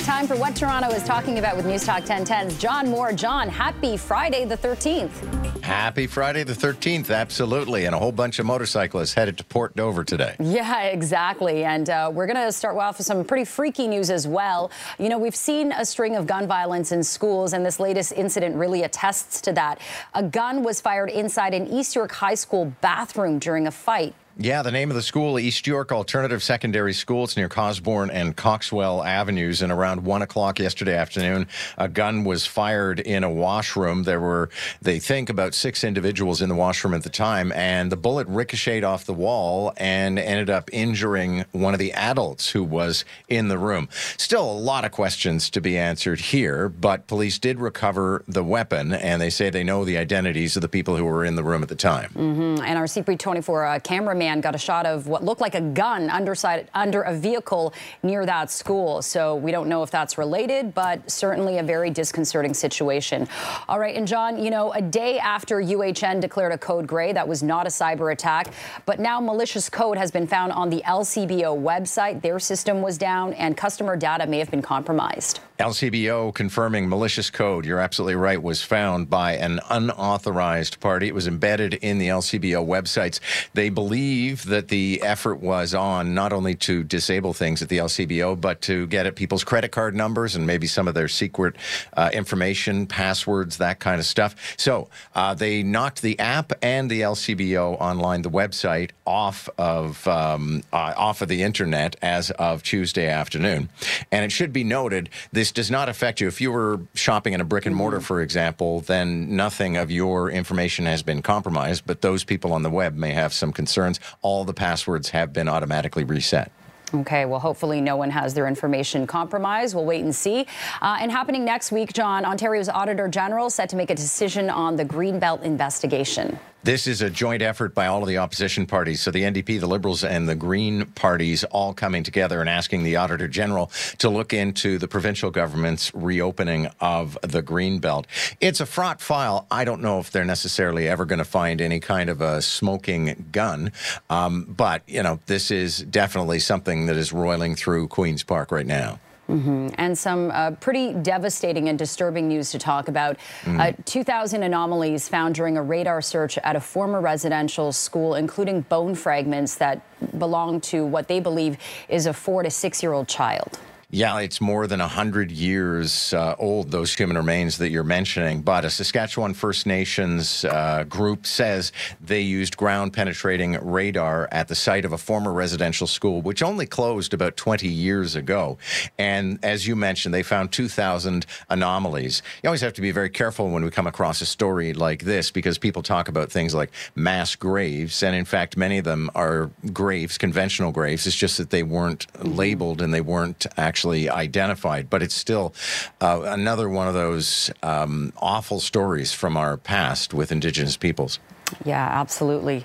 Time 0.09 0.27
for 0.27 0.37
what 0.37 0.57
Toronto 0.57 0.89
is 0.89 1.03
talking 1.03 1.39
about 1.39 1.55
with 1.55 1.67
News 1.67 1.85
Talk 1.85 2.05
1010's 2.05 2.57
John 2.57 2.89
Moore. 2.89 3.13
John, 3.13 3.47
happy 3.47 3.99
Friday 3.99 4.47
the 4.47 4.57
13th. 4.57 5.63
Happy 5.63 6.07
Friday 6.07 6.45
the 6.45 6.55
13th, 6.55 7.15
absolutely. 7.15 7.85
And 7.85 7.95
a 7.95 7.99
whole 7.99 8.11
bunch 8.11 8.39
of 8.39 8.47
motorcyclists 8.47 9.13
headed 9.13 9.37
to 9.37 9.45
Port 9.45 9.77
Dover 9.77 10.05
today. 10.05 10.35
Yeah, 10.41 10.85
exactly. 10.85 11.63
And 11.63 11.91
uh, 11.91 12.11
we're 12.11 12.27
going 12.27 12.43
to 12.43 12.51
start 12.53 12.75
off 12.79 12.97
with 12.97 13.07
some 13.07 13.23
pretty 13.23 13.45
freaky 13.45 13.87
news 13.87 14.09
as 14.09 14.27
well. 14.27 14.71
You 14.99 15.11
know, 15.11 15.19
we've 15.19 15.37
seen 15.37 15.73
a 15.73 15.85
string 15.85 16.17
of 16.17 16.27
gun 16.27 16.47
violence 16.47 16.91
in 16.91 17.05
schools, 17.05 17.53
and 17.53 17.67
this 17.67 17.79
latest 17.79 18.13
incident 18.13 18.57
really 18.57 18.85
attests 18.85 19.43
to 19.43 19.53
that. 19.53 19.79
A 20.15 20.23
gun 20.23 20.63
was 20.63 20.81
fired 20.81 21.11
inside 21.11 21.53
an 21.53 21.67
East 21.67 21.95
York 21.95 22.13
High 22.13 22.35
School 22.35 22.73
bathroom 22.81 23.39
during 23.39 23.67
a 23.67 23.71
fight. 23.71 24.15
Yeah, 24.41 24.63
the 24.63 24.71
name 24.71 24.89
of 24.89 24.95
the 24.95 25.03
school, 25.03 25.37
East 25.41 25.67
York 25.67 25.91
Alternative 25.91 26.41
Secondary 26.41 26.93
School. 26.93 27.25
It's 27.25 27.37
near 27.37 27.49
Cosburn 27.49 28.09
and 28.13 28.37
Coxwell 28.37 29.03
Avenues. 29.03 29.63
And 29.63 29.73
around 29.73 30.05
one 30.05 30.23
o'clock 30.23 30.61
yesterday 30.61 30.95
afternoon, 30.95 31.49
a 31.77 31.89
gun 31.89 32.23
was 32.23 32.47
fired 32.47 33.01
in 33.01 33.25
a 33.25 33.31
washroom. 33.31 34.05
There 34.05 34.21
were, 34.21 34.49
they 34.81 35.01
think, 35.01 35.29
about 35.29 35.55
six 35.55 35.83
individuals 35.83 36.41
in 36.41 36.49
the 36.49 36.55
washroom 36.55 36.95
at 36.95 37.03
the 37.03 37.11
time, 37.11 37.51
and 37.51 37.91
the 37.91 37.97
bullet 37.97 38.29
ricocheted 38.29 38.85
off 38.85 39.07
the 39.07 39.13
wall 39.13 39.73
and 39.77 40.21
ended 40.21 40.51
up 40.51 40.71
injuring 40.73 41.45
one 41.51 41.75
of 41.75 41.81
the 41.81 41.93
adults 41.95 42.51
who 42.51 42.63
was 42.63 43.05
in 43.29 43.49
the 43.49 43.59
room. 43.59 43.89
Still 44.19 44.49
a 44.49 44.55
lot 44.55 44.85
of 44.85 44.93
questions 44.93 45.51
to 45.51 45.61
be 45.61 45.77
answered 45.77 46.21
here, 46.21 46.69
but 46.69 47.09
police 47.09 47.41
did 47.41 47.59
recover 47.59 48.23
the 48.29 48.45
weapon, 48.45 48.93
and 48.93 49.21
they 49.21 49.31
say 49.31 49.51
they 49.51 49.65
know 49.65 49.85
the 49.85 49.99
identities 49.99 50.55
of 50.55 50.63
the 50.63 50.69
people 50.69 50.97
who 50.97 51.05
were 51.05 51.25
in 51.25 51.35
the 51.35 51.43
room 51.43 51.65
at 51.65 51.69
the 51.69 51.75
time. 51.75 52.13
Mm-hmm. 52.15 52.65
And 52.65 52.79
our 52.79 52.85
CP24 52.85 53.75
uh, 53.77 53.81
cameraman 53.81 54.28
man 54.29 54.43
got 54.43 54.55
a 54.55 54.59
shot 54.59 54.85
of 54.85 55.07
what 55.07 55.25
looked 55.25 55.41
like 55.41 55.55
a 55.55 55.61
gun 55.61 56.11
underside, 56.11 56.69
under 56.75 57.01
a 57.03 57.15
vehicle 57.17 57.73
near 58.03 58.27
that 58.27 58.51
school. 58.51 59.01
So 59.01 59.37
we 59.37 59.51
don't 59.51 59.69
know 59.69 59.83
if 59.83 59.91
that's 59.91 60.19
related, 60.19 60.75
but 60.75 61.11
certainly 61.11 61.57
a 61.59 61.63
very 61.63 61.89
disconcerting 61.89 62.53
situation. 62.53 63.27
All 63.69 63.79
right, 63.79 63.97
and 63.97 64.07
John, 64.07 64.39
you 64.45 64.51
know, 64.51 64.73
a 64.73 64.83
day 64.83 65.19
after 65.19 65.63
UHN 65.63 66.21
declared 66.21 66.53
a 66.53 66.59
code 66.59 66.87
gray, 66.87 67.11
that 67.13 67.27
was 67.27 67.43
not 67.43 67.67
a 67.67 67.71
cyber 67.71 68.13
attack, 68.13 68.53
but 68.85 69.01
now 69.01 69.19
malicious 69.19 69.71
code 69.71 69.97
has 69.97 70.11
been 70.11 70.27
found 70.27 70.53
on 70.53 70.69
the 70.69 70.83
LCBO 70.83 71.59
website. 71.73 72.21
Their 72.21 72.39
system 72.39 72.83
was 72.83 72.99
down, 72.99 73.33
and 73.33 73.57
customer 73.57 73.97
data 73.97 74.27
may 74.27 74.39
have 74.41 74.51
been 74.51 74.63
compromised. 74.63 75.41
LCBO 75.59 76.35
confirming 76.35 76.89
malicious 76.89 77.31
code, 77.31 77.65
you're 77.65 77.81
absolutely 77.81 78.15
right, 78.15 78.41
was 78.41 78.63
found 78.63 79.09
by 79.09 79.33
an 79.33 79.59
unauthorized 79.71 80.79
party. 80.81 81.09
It 81.09 81.15
was 81.15 81.27
embedded 81.27 81.75
in 81.75 81.99
the 81.99 82.09
LCBO 82.09 82.65
websites. 82.65 83.19
They 83.55 83.69
believe 83.71 84.18
that 84.27 84.69
the 84.69 85.03
effort 85.03 85.41
was 85.41 85.75
on 85.75 86.15
not 86.15 86.33
only 86.33 86.55
to 86.55 86.85
disable 86.85 87.33
things 87.33 87.61
at 87.63 87.69
the 87.69 87.79
LCBO, 87.79 88.41
but 88.41 88.61
to 88.63 88.87
get 88.87 89.07
at 89.07 89.17
people's 89.17 89.43
credit 89.43 89.73
card 89.73 89.95
numbers 89.97 90.37
and 90.37 90.47
maybe 90.47 90.67
some 90.67 90.87
of 90.87 90.95
their 90.95 91.09
secret 91.09 91.57
uh, 91.97 92.11
information, 92.13 92.87
passwords, 92.87 93.57
that 93.57 93.81
kind 93.81 93.99
of 93.99 94.07
stuff. 94.07 94.37
So 94.57 94.89
uh, 95.15 95.35
they 95.35 95.63
knocked 95.65 96.03
the 96.03 96.19
app 96.21 96.53
and 96.63 96.89
the 96.89 97.01
LCBO 97.01 97.81
online, 97.81 98.23
the 98.23 98.31
website, 98.31 98.91
off 99.05 99.49
of 99.59 100.07
um, 100.07 100.63
uh, 100.73 100.95
off 100.97 101.21
of 101.23 101.29
the 101.29 101.43
internet 101.43 101.97
as 102.03 102.31
of 102.33 102.63
Tuesday 102.63 103.09
afternoon. 103.09 103.69
And 104.13 104.25
it 104.25 104.31
should 104.31 104.53
be 104.53 104.63
noted 104.63 105.09
this 105.33 105.49
this 105.49 105.53
does 105.53 105.71
not 105.71 105.89
affect 105.89 106.21
you. 106.21 106.29
If 106.29 106.43
you 106.43 106.53
were 106.53 106.79
shopping 106.93 107.33
in 107.33 107.41
a 107.41 107.45
brick 107.45 107.65
and 107.65 107.75
mortar, 107.75 108.01
for 108.01 108.21
example, 108.21 108.81
then 108.83 109.35
nothing 109.35 109.79
of 109.79 109.91
your 109.91 110.31
information 110.31 110.85
has 110.85 111.03
been 111.03 111.23
compromised, 111.23 111.85
but 111.87 112.03
those 112.03 112.23
people 112.23 112.53
on 112.53 112.63
the 112.63 112.69
web 112.69 112.95
may 112.95 113.13
have 113.13 113.33
some 113.33 113.51
concerns. 113.51 113.99
All 114.23 114.45
the 114.45 114.55
passwords 114.55 115.11
have 115.11 115.33
been 115.33 115.49
automatically 115.49 116.05
reset. 116.05 116.51
Okay, 116.95 117.27
well, 117.27 117.41
hopefully 117.41 117.81
no 117.83 117.97
one 117.97 118.11
has 118.11 118.33
their 118.33 118.47
information 118.47 119.07
compromised. 119.07 119.75
We'll 119.75 119.85
wait 119.85 120.05
and 120.05 120.15
see. 120.15 120.47
Uh, 120.81 120.97
and 121.01 121.13
happening 121.13 121.45
next 121.45 121.71
week, 121.71 121.93
John, 121.93 122.25
Ontario's 122.25 122.71
Auditor 122.71 123.09
General 123.09 123.51
set 123.51 123.69
to 123.71 123.77
make 123.77 123.91
a 123.91 123.95
decision 123.95 124.49
on 124.49 124.77
the 124.77 124.85
Greenbelt 124.85 125.43
investigation. 125.43 126.39
This 126.65 126.89
is 126.89 127.03
a 127.03 127.09
joint 127.09 127.41
effort 127.41 127.73
by 127.73 127.87
all 127.87 128.03
of 128.03 128.09
the 128.09 128.19
opposition 128.19 128.67
parties. 128.67 129.01
So 129.01 129.11
the 129.11 129.23
NDP, 129.23 129.61
the 129.61 129.67
Liberals, 129.67 130.03
and 130.03 130.29
the 130.29 130.35
Green 130.35 130.87
parties 130.87 131.45
all 131.45 131.73
coming 131.73 132.03
together 132.03 132.41
and 132.41 132.49
asking 132.49 132.83
the 132.83 132.97
Auditor 132.97 133.29
General 133.29 133.71
to 133.99 134.09
look 134.09 134.33
into 134.33 134.77
the 134.77 134.89
provincial 134.89 135.31
government's 135.31 135.95
reopening 135.95 136.69
of 136.81 137.17
the 137.23 137.43
Green 137.43 137.79
Belt. 137.79 138.09
It's 138.41 138.61
a 138.61 138.67
fraught 138.67 139.01
file. 139.01 139.47
I 139.51 139.65
don't 139.65 139.81
know 139.81 140.01
if 140.01 140.11
they're 140.11 140.25
necessarily 140.25 140.89
ever 140.89 141.05
going 141.05 141.21
to 141.21 141.25
find 141.25 141.61
any 141.61 141.79
kind 141.79 142.11
of 142.11 142.21
a 142.21 142.43
smoking 142.43 143.29
gun. 143.31 143.73
Um, 144.11 144.45
but, 144.45 144.83
you 144.89 145.03
know, 145.03 145.21
this 145.27 145.53
is 145.53 145.79
definitely 145.79 146.41
something 146.41 146.87
that 146.87 146.97
is 146.97 147.13
roiling 147.13 147.55
through 147.55 147.89
Queen's 147.89 148.25
Park 148.25 148.51
right 148.51 148.67
now. 148.67 148.99
Mm-hmm. 149.29 149.69
And 149.77 149.97
some 149.97 150.31
uh, 150.31 150.53
pretty 150.53 150.95
devastating 150.95 151.69
and 151.69 151.79
disturbing 151.79 152.29
news 152.29 152.51
to 152.53 152.59
talk 152.59 152.89
about. 152.89 153.19
Mm. 153.45 153.75
Uh, 153.75 153.77
2,000 153.85 154.43
anomalies 154.43 155.07
found 155.07 155.35
during 155.35 155.59
a 155.59 155.63
radar 155.63 156.01
search 156.01 156.39
at 156.39 156.57
a 156.57 156.61
former 156.61 157.01
residential 157.01 157.71
school, 157.73 158.15
including 158.15 158.63
bone 158.63 158.95
fragments 158.95 159.57
that 159.57 159.83
belong 160.19 160.61
to 160.63 160.87
what 160.87 161.09
they 161.09 161.21
believe 161.21 161.59
is 161.91 162.07
a 162.07 162.13
four 162.15 162.43
to 162.43 162.51
six 162.51 162.83
year 162.83 162.95
old 162.95 163.07
child. 163.07 163.59
Yeah, 163.91 164.19
it's 164.19 164.39
more 164.39 164.67
than 164.67 164.81
100 164.81 165.31
years 165.31 166.13
uh, 166.13 166.35
old, 166.39 166.71
those 166.71 166.95
human 166.95 167.17
remains 167.17 167.57
that 167.57 167.71
you're 167.71 167.83
mentioning. 167.83 168.43
But 168.43 168.67
a 168.67 168.69
Saskatchewan 168.71 169.33
First 169.33 169.65
Nations 169.65 170.45
uh, 170.45 170.85
group 170.85 171.27
says 171.27 171.73
they 171.99 172.21
used 172.21 172.59
ground 172.59 172.93
penetrating 172.93 173.53
radar 173.63 174.29
at 174.31 174.49
the 174.49 174.55
site 174.55 174.85
of 174.85 174.93
a 174.93 174.99
former 174.99 175.33
residential 175.33 175.87
school, 175.87 176.21
which 176.21 176.43
only 176.43 176.67
closed 176.67 177.15
about 177.15 177.39
20 177.39 177.67
years 177.67 178.15
ago. 178.15 178.59
And 178.99 179.43
as 179.43 179.67
you 179.67 179.75
mentioned, 179.75 180.13
they 180.13 180.23
found 180.23 180.53
2,000 180.53 181.25
anomalies. 181.49 182.21
You 182.43 182.49
always 182.49 182.61
have 182.61 182.75
to 182.75 182.83
be 182.83 182.91
very 182.91 183.09
careful 183.09 183.49
when 183.49 183.65
we 183.65 183.71
come 183.71 183.87
across 183.87 184.21
a 184.21 184.27
story 184.27 184.75
like 184.75 185.05
this 185.05 185.31
because 185.31 185.57
people 185.57 185.83
talk 185.83 186.09
about 186.09 186.31
things 186.31 186.55
like 186.55 186.73
mass 186.95 187.35
graves. 187.37 188.03
And 188.03 188.15
in 188.15 188.27
fact, 188.27 188.55
many 188.55 188.77
of 188.77 188.85
them 188.85 189.09
are 189.15 189.51
graves, 189.73 190.19
conventional 190.19 190.73
graves. 190.73 191.07
It's 191.07 191.17
just 191.17 191.39
that 191.39 191.49
they 191.49 191.63
weren't 191.63 192.07
labeled 192.23 192.83
and 192.83 192.93
they 192.93 193.01
weren't 193.01 193.47
actually 193.57 193.78
actually 193.79 194.11
identified, 194.11 194.91
but 194.91 195.05
it's 195.05 195.15
still 195.15 195.55
uh, 196.01 196.23
another 196.25 196.69
one 196.69 196.89
of 196.89 196.95
those 196.95 197.49
um, 197.63 198.13
awful 198.17 198.59
stories 198.59 199.13
from 199.13 199.37
our 199.37 199.57
past 199.57 200.13
with 200.13 200.33
Indigenous 200.33 200.77
peoples. 200.77 201.21
Yeah, 201.65 201.87
absolutely. 201.89 202.65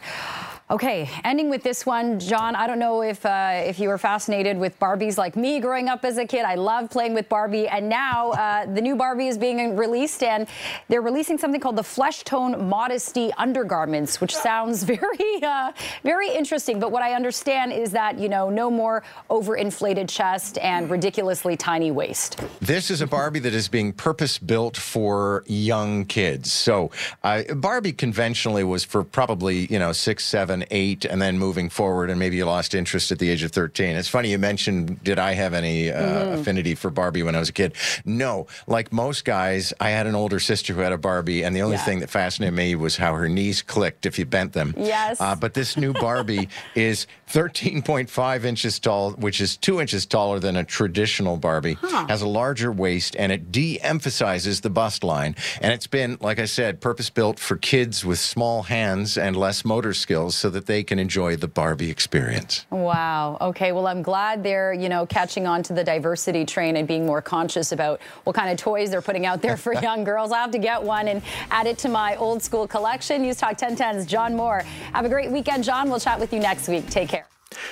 Okay, 0.74 1.08
ending 1.24 1.52
with 1.52 1.62
this 1.62 1.86
one, 1.86 2.20
John. 2.20 2.56
I 2.56 2.66
don't 2.66 2.80
know 2.80 3.04
if 3.04 3.24
uh, 3.28 3.62
if 3.64 3.78
you 3.78 3.90
were 3.90 4.00
fascinated 4.00 4.58
with 4.58 4.80
Barbies 4.80 5.20
like 5.20 5.36
me 5.36 5.60
growing 5.60 5.88
up 5.88 6.04
as 6.04 6.18
a 6.18 6.26
kid. 6.26 6.46
I 6.46 6.56
loved 6.56 6.90
playing 6.90 7.14
with 7.14 7.30
Barbie, 7.30 7.68
and 7.68 7.88
now 7.88 8.32
uh, 8.32 8.66
the 8.66 8.82
new 8.82 8.96
Barbie 8.96 9.28
is 9.28 9.38
being 9.38 9.76
released, 9.78 10.24
and 10.24 10.48
they're 10.88 11.04
releasing 11.04 11.38
something 11.38 11.62
called 11.62 11.76
the 11.76 11.84
Flesh 11.84 12.24
Tone 12.24 12.68
Modesty 12.68 13.32
undergarments, 13.34 14.20
which 14.20 14.36
sounds 14.36 14.82
very 14.96 15.44
uh, 15.44 15.74
very 16.02 16.34
interesting. 16.34 16.80
But 16.80 16.92
what 16.92 17.04
I 17.04 17.14
understand 17.14 17.72
is 17.72 17.92
that 17.92 18.18
you 18.18 18.28
know 18.28 18.50
no 18.50 18.72
more 18.72 19.04
overinflated 19.30 20.10
chest 20.10 20.58
and 20.58 20.90
ridiculously 20.90 21.56
tiny 21.56 21.92
waist. 21.92 22.40
This 22.62 22.90
is 22.90 23.02
a 23.02 23.06
Barbie 23.06 23.42
that 23.42 23.54
is 23.54 23.68
being 23.68 23.94
purpose 23.94 24.40
built 24.40 24.76
for 24.78 25.44
young 25.46 26.06
kids. 26.06 26.52
So 26.52 26.90
uh, 27.24 27.44
Barbie 27.54 27.94
conventionally 27.94 28.64
was 28.64 28.84
for 28.84 29.04
probably 29.04 29.68
you 29.68 29.78
know 29.78 29.92
six, 29.92 30.26
seven 30.26 30.63
eight, 30.72 31.06
and 31.06 31.22
then 31.22 31.38
moving 31.38 31.70
forward, 31.70 32.10
and 32.10 32.20
maybe 32.20 32.38
you 32.38 32.46
lost 32.46 32.74
interest 32.74 33.12
at 33.12 33.20
the 33.20 33.30
age 33.30 33.44
of 33.44 33.52
13. 33.52 33.96
It's 33.96 34.08
funny 34.08 34.32
you 34.32 34.38
mentioned, 34.38 35.04
did 35.04 35.20
I 35.20 35.34
have 35.34 35.54
any 35.54 35.92
uh, 35.92 36.02
mm-hmm. 36.02 36.40
affinity 36.40 36.76
for 36.76 36.90
Barbie 36.90 37.24
when 37.24 37.36
I 37.36 37.40
was 37.40 37.50
a 37.50 37.54
kid? 37.54 37.76
No. 38.06 38.48
Like 38.68 38.92
most 38.92 39.26
guys, 39.26 39.74
I 39.80 39.90
had 39.90 40.08
an 40.08 40.16
older 40.16 40.40
sister 40.40 40.74
who 40.74 40.82
had 40.82 40.92
a 40.92 40.98
Barbie, 40.98 41.44
and 41.44 41.56
the 41.56 41.62
only 41.62 41.78
yeah. 41.78 41.86
thing 41.86 42.00
that 42.00 42.10
fascinated 42.10 42.56
me 42.56 42.76
was 42.76 42.98
how 42.98 43.14
her 43.14 43.30
knees 43.30 43.62
clicked 43.62 44.06
if 44.06 44.20
you 44.20 44.26
bent 44.26 44.54
them. 44.54 44.74
Yes. 44.78 45.20
Uh, 45.20 45.36
but 45.36 45.54
this 45.54 45.78
new 45.78 45.94
Barbie 45.94 46.50
is 46.76 47.08
13.5 47.30 48.44
inches 48.44 48.80
tall, 48.80 49.12
which 49.12 49.42
is 49.42 49.58
two 49.58 49.82
inches 49.82 50.06
taller 50.06 50.40
than 50.40 50.56
a 50.56 50.64
traditional 50.64 51.38
Barbie, 51.38 51.78
huh. 51.82 52.08
has 52.08 52.22
a 52.22 52.28
larger 52.28 52.72
waist, 52.72 53.16
and 53.18 53.32
it 53.32 53.52
de 53.52 53.80
emphasizes 53.82 54.62
the 54.62 54.70
bust 54.70 55.04
line. 55.04 55.36
And 55.62 55.74
it's 55.74 55.88
been, 55.88 56.18
like 56.22 56.40
I 56.40 56.46
said, 56.46 56.82
purpose 56.82 57.10
built 57.10 57.40
for 57.40 57.58
kids 57.58 58.06
with 58.06 58.20
small 58.20 58.64
hands 58.64 59.18
and 59.18 59.36
less 59.36 59.66
motor 59.66 59.94
skills 59.94 60.43
so 60.44 60.50
that 60.50 60.66
they 60.66 60.84
can 60.84 61.00
enjoy 61.00 61.38
the 61.38 61.48
Barbie 61.48 61.90
experience. 61.90 62.66
Wow. 62.70 63.38
Okay. 63.40 63.72
Well, 63.72 63.88
I'm 63.88 64.02
glad 64.02 64.44
they're, 64.44 64.74
you 64.74 64.90
know, 64.90 65.06
catching 65.06 65.48
on 65.48 65.64
to 65.64 65.72
the 65.72 65.86
diversity 65.86 66.44
train 66.44 66.76
and 66.76 66.86
being 66.86 67.06
more 67.06 67.22
conscious 67.22 67.72
about 67.72 68.02
what 68.26 68.36
kind 68.36 68.52
of 68.52 68.58
toys 68.58 68.90
they're 68.92 69.02
putting 69.02 69.26
out 69.26 69.42
there 69.42 69.56
for 69.56 69.74
young 69.82 70.04
girls. 70.04 70.34
I 70.34 70.42
have 70.42 70.52
to 70.52 70.58
get 70.58 70.84
one 70.84 71.08
and 71.08 71.22
add 71.50 71.66
it 71.66 71.78
to 71.78 71.88
my 71.88 72.18
old 72.18 72.44
school 72.44 72.68
collection. 72.68 73.22
News 73.22 73.38
Talk 73.38 73.58
1010's 73.58 74.06
John 74.06 74.36
Moore. 74.36 74.66
Have 74.92 75.06
a 75.06 75.10
great 75.10 75.32
weekend, 75.32 75.64
John. 75.64 75.90
We'll 75.90 76.02
chat 76.02 76.20
with 76.20 76.34
you 76.34 76.40
next 76.40 76.68
week. 76.68 76.90
Take 76.90 77.08
care. 77.08 77.26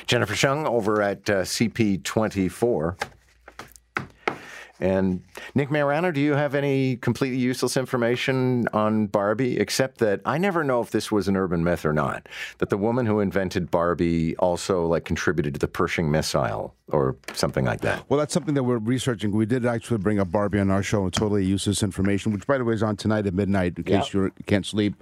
Jennifer 0.07 0.33
Shung 0.33 0.65
over 0.65 1.01
at 1.01 1.29
uh, 1.29 1.41
CP24. 1.41 3.03
And 4.79 5.21
Nick 5.53 5.69
Marano, 5.69 6.13
do 6.13 6.21
you 6.21 6.33
have 6.33 6.55
any 6.55 6.95
completely 6.97 7.37
useless 7.37 7.75
information 7.75 8.67
on 8.73 9.07
Barbie, 9.07 9.57
except 9.57 9.97
that 9.97 10.21
I 10.25 10.37
never 10.37 10.63
know 10.63 10.81
if 10.81 10.91
this 10.91 11.11
was 11.11 11.27
an 11.27 11.35
urban 11.35 11.63
myth 11.63 11.85
or 11.85 11.93
not, 11.93 12.27
that 12.59 12.69
the 12.69 12.77
woman 12.77 13.05
who 13.05 13.19
invented 13.19 13.69
Barbie 13.69 14.35
also 14.37 14.85
like 14.85 15.03
contributed 15.03 15.55
to 15.55 15.59
the 15.59 15.67
Pershing 15.67 16.09
missile 16.09 16.73
or 16.87 17.17
something 17.33 17.65
like 17.65 17.81
that? 17.81 18.03
Well, 18.09 18.19
that's 18.19 18.33
something 18.33 18.53
that 18.53 18.63
we're 18.63 18.77
researching. 18.77 19.31
We 19.31 19.45
did 19.45 19.65
actually 19.65 19.97
bring 19.97 20.19
up 20.19 20.31
Barbie 20.31 20.59
on 20.59 20.71
our 20.71 20.83
show 20.83 21.03
and 21.03 21.13
totally 21.13 21.45
useless 21.45 21.83
information, 21.83 22.31
which 22.31 22.47
by 22.47 22.57
the 22.57 22.63
way 22.63 22.73
is 22.73 22.83
on 22.83 22.95
tonight 22.95 23.27
at 23.27 23.33
midnight 23.33 23.77
in 23.77 23.83
case 23.83 24.13
yep. 24.13 24.13
you 24.13 24.31
can't 24.45 24.65
sleep. 24.65 24.95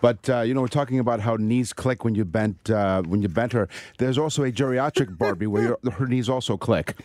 But 0.00 0.28
uh, 0.28 0.40
you 0.40 0.54
know, 0.54 0.60
we're 0.60 0.68
talking 0.68 0.98
about 0.98 1.20
how 1.20 1.36
knees 1.36 1.72
click 1.72 2.04
when 2.04 2.14
you 2.14 2.24
bent 2.24 2.70
uh, 2.70 3.02
when 3.02 3.22
you 3.22 3.28
bent 3.28 3.52
her. 3.52 3.68
There's 3.98 4.18
also 4.18 4.44
a 4.44 4.52
geriatric 4.52 5.16
Barbie 5.16 5.46
where 5.46 5.76
her 5.92 6.06
knees 6.06 6.28
also 6.28 6.56
click. 6.56 6.96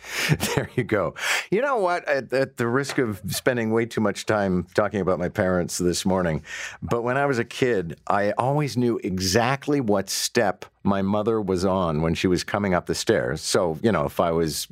There 0.54 0.70
you 0.74 0.84
go. 0.84 1.14
You 1.50 1.60
know 1.60 1.76
what? 1.76 2.08
at, 2.08 2.32
at, 2.32 2.56
the 2.56 2.66
risk 2.66 2.89
of 2.98 3.20
spending 3.28 3.70
way 3.70 3.86
too 3.86 4.00
much 4.00 4.26
time 4.26 4.66
talking 4.74 5.00
about 5.00 5.18
my 5.18 5.28
parents 5.28 5.78
this 5.78 6.04
morning, 6.04 6.42
but 6.82 7.02
when 7.02 7.16
I 7.16 7.26
was 7.26 7.38
a 7.38 7.44
kid, 7.44 7.98
I 8.06 8.32
always 8.32 8.76
knew 8.76 8.98
exactly 9.02 9.80
what 9.80 10.10
step 10.10 10.64
my 10.82 11.02
mother 11.02 11.40
was 11.40 11.64
on 11.64 12.00
when 12.00 12.14
she 12.14 12.26
was 12.26 12.42
coming 12.42 12.72
up 12.72 12.86
the 12.86 12.94
stairs. 12.94 13.42
So, 13.42 13.78
you 13.82 13.92
know, 13.92 14.06
if 14.06 14.18
I 14.18 14.30
was 14.30 14.66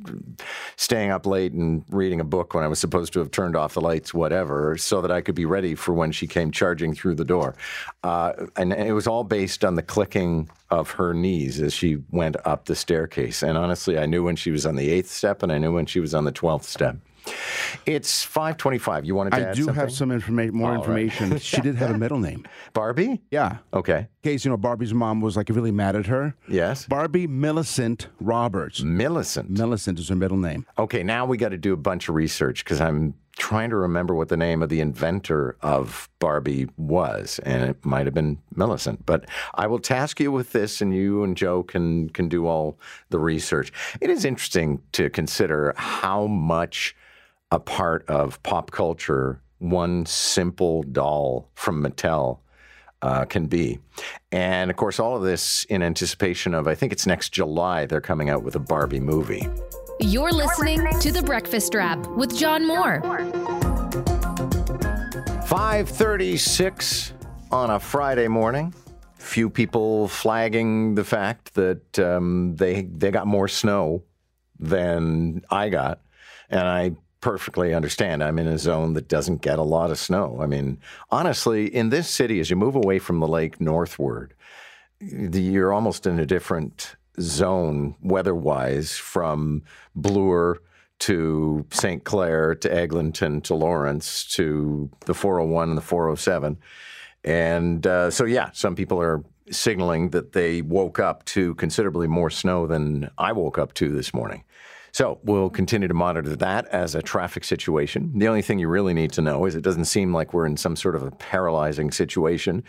staying 0.76 1.10
up 1.10 1.26
late 1.26 1.52
and 1.52 1.84
reading 1.90 2.20
a 2.20 2.24
book 2.24 2.54
when 2.54 2.64
I 2.64 2.68
was 2.68 2.78
supposed 2.78 3.12
to 3.12 3.18
have 3.18 3.30
turned 3.30 3.56
off 3.56 3.74
the 3.74 3.82
lights, 3.82 4.14
whatever, 4.14 4.76
so 4.78 5.02
that 5.02 5.10
I 5.10 5.20
could 5.20 5.34
be 5.34 5.44
ready 5.44 5.74
for 5.74 5.92
when 5.92 6.10
she 6.10 6.26
came 6.26 6.50
charging 6.50 6.94
through 6.94 7.16
the 7.16 7.24
door. 7.24 7.54
Uh, 8.02 8.32
and, 8.56 8.72
and 8.72 8.88
it 8.88 8.92
was 8.92 9.06
all 9.06 9.24
based 9.24 9.64
on 9.64 9.74
the 9.74 9.82
clicking 9.82 10.48
of 10.70 10.90
her 10.92 11.12
knees 11.12 11.60
as 11.60 11.74
she 11.74 11.98
went 12.10 12.36
up 12.46 12.64
the 12.64 12.74
staircase. 12.74 13.42
And 13.42 13.58
honestly, 13.58 13.98
I 13.98 14.06
knew 14.06 14.22
when 14.22 14.36
she 14.36 14.50
was 14.50 14.64
on 14.64 14.76
the 14.76 14.90
eighth 14.90 15.10
step 15.10 15.42
and 15.42 15.52
I 15.52 15.58
knew 15.58 15.72
when 15.72 15.86
she 15.86 16.00
was 16.00 16.14
on 16.14 16.24
the 16.24 16.32
12th 16.32 16.64
step. 16.64 16.96
It's 17.86 18.22
525. 18.22 19.04
You 19.04 19.14
wanted 19.14 19.30
to 19.30 19.50
I 19.50 19.52
do 19.52 19.64
something? 19.64 19.74
have 19.74 19.92
some 19.92 20.10
information, 20.10 20.54
more 20.56 20.70
All 20.70 20.84
right. 20.84 21.02
information. 21.04 21.38
she 21.40 21.60
did 21.60 21.76
have 21.76 21.90
a 21.90 21.98
middle 21.98 22.18
name. 22.18 22.46
Barbie? 22.72 23.20
Yeah. 23.30 23.58
Okay. 23.72 23.98
In 23.98 24.08
case, 24.22 24.44
you 24.44 24.50
know, 24.50 24.56
Barbie's 24.56 24.94
mom 24.94 25.20
was 25.20 25.36
like 25.36 25.48
really 25.48 25.72
mad 25.72 25.96
at 25.96 26.06
her. 26.06 26.34
Yes. 26.48 26.86
Barbie 26.86 27.26
Millicent 27.26 28.08
Roberts. 28.20 28.82
Millicent. 28.82 29.50
Millicent 29.50 29.98
is 29.98 30.08
her 30.08 30.16
middle 30.16 30.36
name. 30.38 30.66
Okay, 30.78 31.02
now 31.02 31.24
we 31.26 31.36
got 31.36 31.50
to 31.50 31.58
do 31.58 31.72
a 31.72 31.76
bunch 31.76 32.08
of 32.08 32.14
research 32.14 32.64
because 32.64 32.80
I'm 32.80 33.14
trying 33.38 33.70
to 33.70 33.76
remember 33.76 34.14
what 34.16 34.28
the 34.28 34.36
name 34.36 34.62
of 34.64 34.68
the 34.68 34.80
inventor 34.80 35.56
of 35.62 36.08
Barbie 36.18 36.68
was, 36.76 37.38
and 37.44 37.62
it 37.62 37.84
might 37.84 38.04
have 38.04 38.14
been 38.14 38.38
Millicent. 38.56 39.06
But 39.06 39.26
I 39.54 39.68
will 39.68 39.78
task 39.78 40.18
you 40.18 40.32
with 40.32 40.50
this, 40.50 40.80
and 40.80 40.92
you 40.92 41.22
and 41.22 41.36
Joe 41.36 41.62
can 41.62 42.10
can 42.10 42.28
do 42.28 42.46
all 42.48 42.78
the 43.10 43.18
research. 43.20 43.72
It 44.00 44.10
is 44.10 44.24
interesting 44.24 44.82
to 44.92 45.08
consider 45.08 45.72
how 45.76 46.26
much 46.26 46.96
a 47.50 47.58
part 47.58 48.04
of 48.08 48.42
pop 48.42 48.70
culture 48.70 49.40
one 49.58 50.06
simple 50.06 50.82
doll 50.84 51.50
from 51.54 51.82
Mattel 51.82 52.38
uh, 53.02 53.24
can 53.24 53.46
be. 53.46 53.78
And 54.32 54.70
of 54.70 54.76
course, 54.76 55.00
all 55.00 55.16
of 55.16 55.22
this 55.22 55.64
in 55.64 55.82
anticipation 55.82 56.54
of, 56.54 56.68
I 56.68 56.74
think 56.74 56.92
it's 56.92 57.06
next 57.06 57.30
July, 57.30 57.86
they're 57.86 58.00
coming 58.00 58.30
out 58.30 58.42
with 58.42 58.54
a 58.54 58.60
Barbie 58.60 59.00
movie. 59.00 59.48
You're 60.00 60.32
listening 60.32 60.86
to 61.00 61.10
The 61.10 61.22
Breakfast 61.22 61.74
Wrap 61.74 62.06
with 62.08 62.36
John 62.36 62.66
Moore. 62.66 63.00
536 65.46 67.14
on 67.50 67.70
a 67.70 67.80
Friday 67.80 68.28
morning. 68.28 68.74
Few 69.16 69.50
people 69.50 70.06
flagging 70.08 70.94
the 70.94 71.04
fact 71.04 71.54
that 71.54 71.98
um, 71.98 72.54
they 72.56 72.82
they 72.82 73.10
got 73.10 73.26
more 73.26 73.48
snow 73.48 74.04
than 74.60 75.42
I 75.50 75.68
got, 75.68 76.00
and 76.48 76.60
I 76.60 76.92
perfectly 77.20 77.74
understand. 77.74 78.22
I'm 78.22 78.38
in 78.38 78.46
a 78.46 78.58
zone 78.58 78.94
that 78.94 79.08
doesn't 79.08 79.42
get 79.42 79.58
a 79.58 79.62
lot 79.62 79.90
of 79.90 79.98
snow. 79.98 80.38
I 80.40 80.46
mean, 80.46 80.78
honestly, 81.10 81.66
in 81.66 81.90
this 81.90 82.08
city, 82.08 82.40
as 82.40 82.50
you 82.50 82.56
move 82.56 82.76
away 82.76 82.98
from 82.98 83.20
the 83.20 83.28
lake 83.28 83.60
northward, 83.60 84.34
you're 85.00 85.72
almost 85.72 86.06
in 86.06 86.18
a 86.18 86.26
different 86.26 86.96
zone 87.20 87.96
weather-wise 88.00 88.96
from 88.96 89.62
Bloor 89.94 90.62
to 91.00 91.64
St. 91.70 92.04
Clair 92.04 92.54
to 92.56 92.72
Eglinton 92.72 93.40
to 93.42 93.54
Lawrence 93.54 94.24
to 94.36 94.90
the 95.06 95.14
401 95.14 95.68
and 95.70 95.78
the 95.78 95.82
407. 95.82 96.58
And 97.24 97.86
uh, 97.86 98.10
so, 98.10 98.24
yeah, 98.24 98.50
some 98.52 98.74
people 98.74 99.00
are 99.00 99.22
signaling 99.50 100.10
that 100.10 100.32
they 100.32 100.62
woke 100.62 100.98
up 100.98 101.24
to 101.26 101.54
considerably 101.54 102.06
more 102.06 102.30
snow 102.30 102.66
than 102.66 103.10
I 103.18 103.32
woke 103.32 103.58
up 103.58 103.74
to 103.74 103.88
this 103.90 104.12
morning. 104.12 104.44
So 104.92 105.18
we'll 105.22 105.50
continue 105.50 105.88
to 105.88 105.94
monitor 105.94 106.34
that 106.36 106.66
as 106.66 106.94
a 106.94 107.02
traffic 107.02 107.44
situation. 107.44 108.12
The 108.18 108.28
only 108.28 108.42
thing 108.42 108.58
you 108.58 108.68
really 108.68 108.94
need 108.94 109.12
to 109.12 109.22
know 109.22 109.44
is 109.44 109.54
it 109.54 109.62
doesn't 109.62 109.84
seem 109.84 110.12
like 110.12 110.32
we're 110.32 110.46
in 110.46 110.56
some 110.56 110.76
sort 110.76 110.96
of 110.96 111.02
a 111.02 111.10
paralyzing 111.10 111.90
situation, 111.90 112.64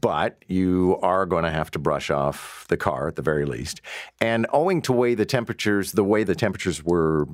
but 0.00 0.42
you 0.46 0.98
are 1.02 1.26
going 1.26 1.44
to 1.44 1.50
have 1.50 1.70
to 1.72 1.78
brush 1.78 2.10
off 2.10 2.66
the 2.68 2.76
car 2.76 3.08
at 3.08 3.16
the 3.16 3.22
very 3.22 3.44
least. 3.44 3.80
And 4.20 4.46
owing 4.52 4.82
to 4.82 4.92
way 4.92 5.14
the 5.14 5.26
temperatures, 5.26 5.92
the 5.92 6.04
way 6.04 6.24
the 6.24 6.34
temperatures 6.34 6.84
were, 6.84 7.26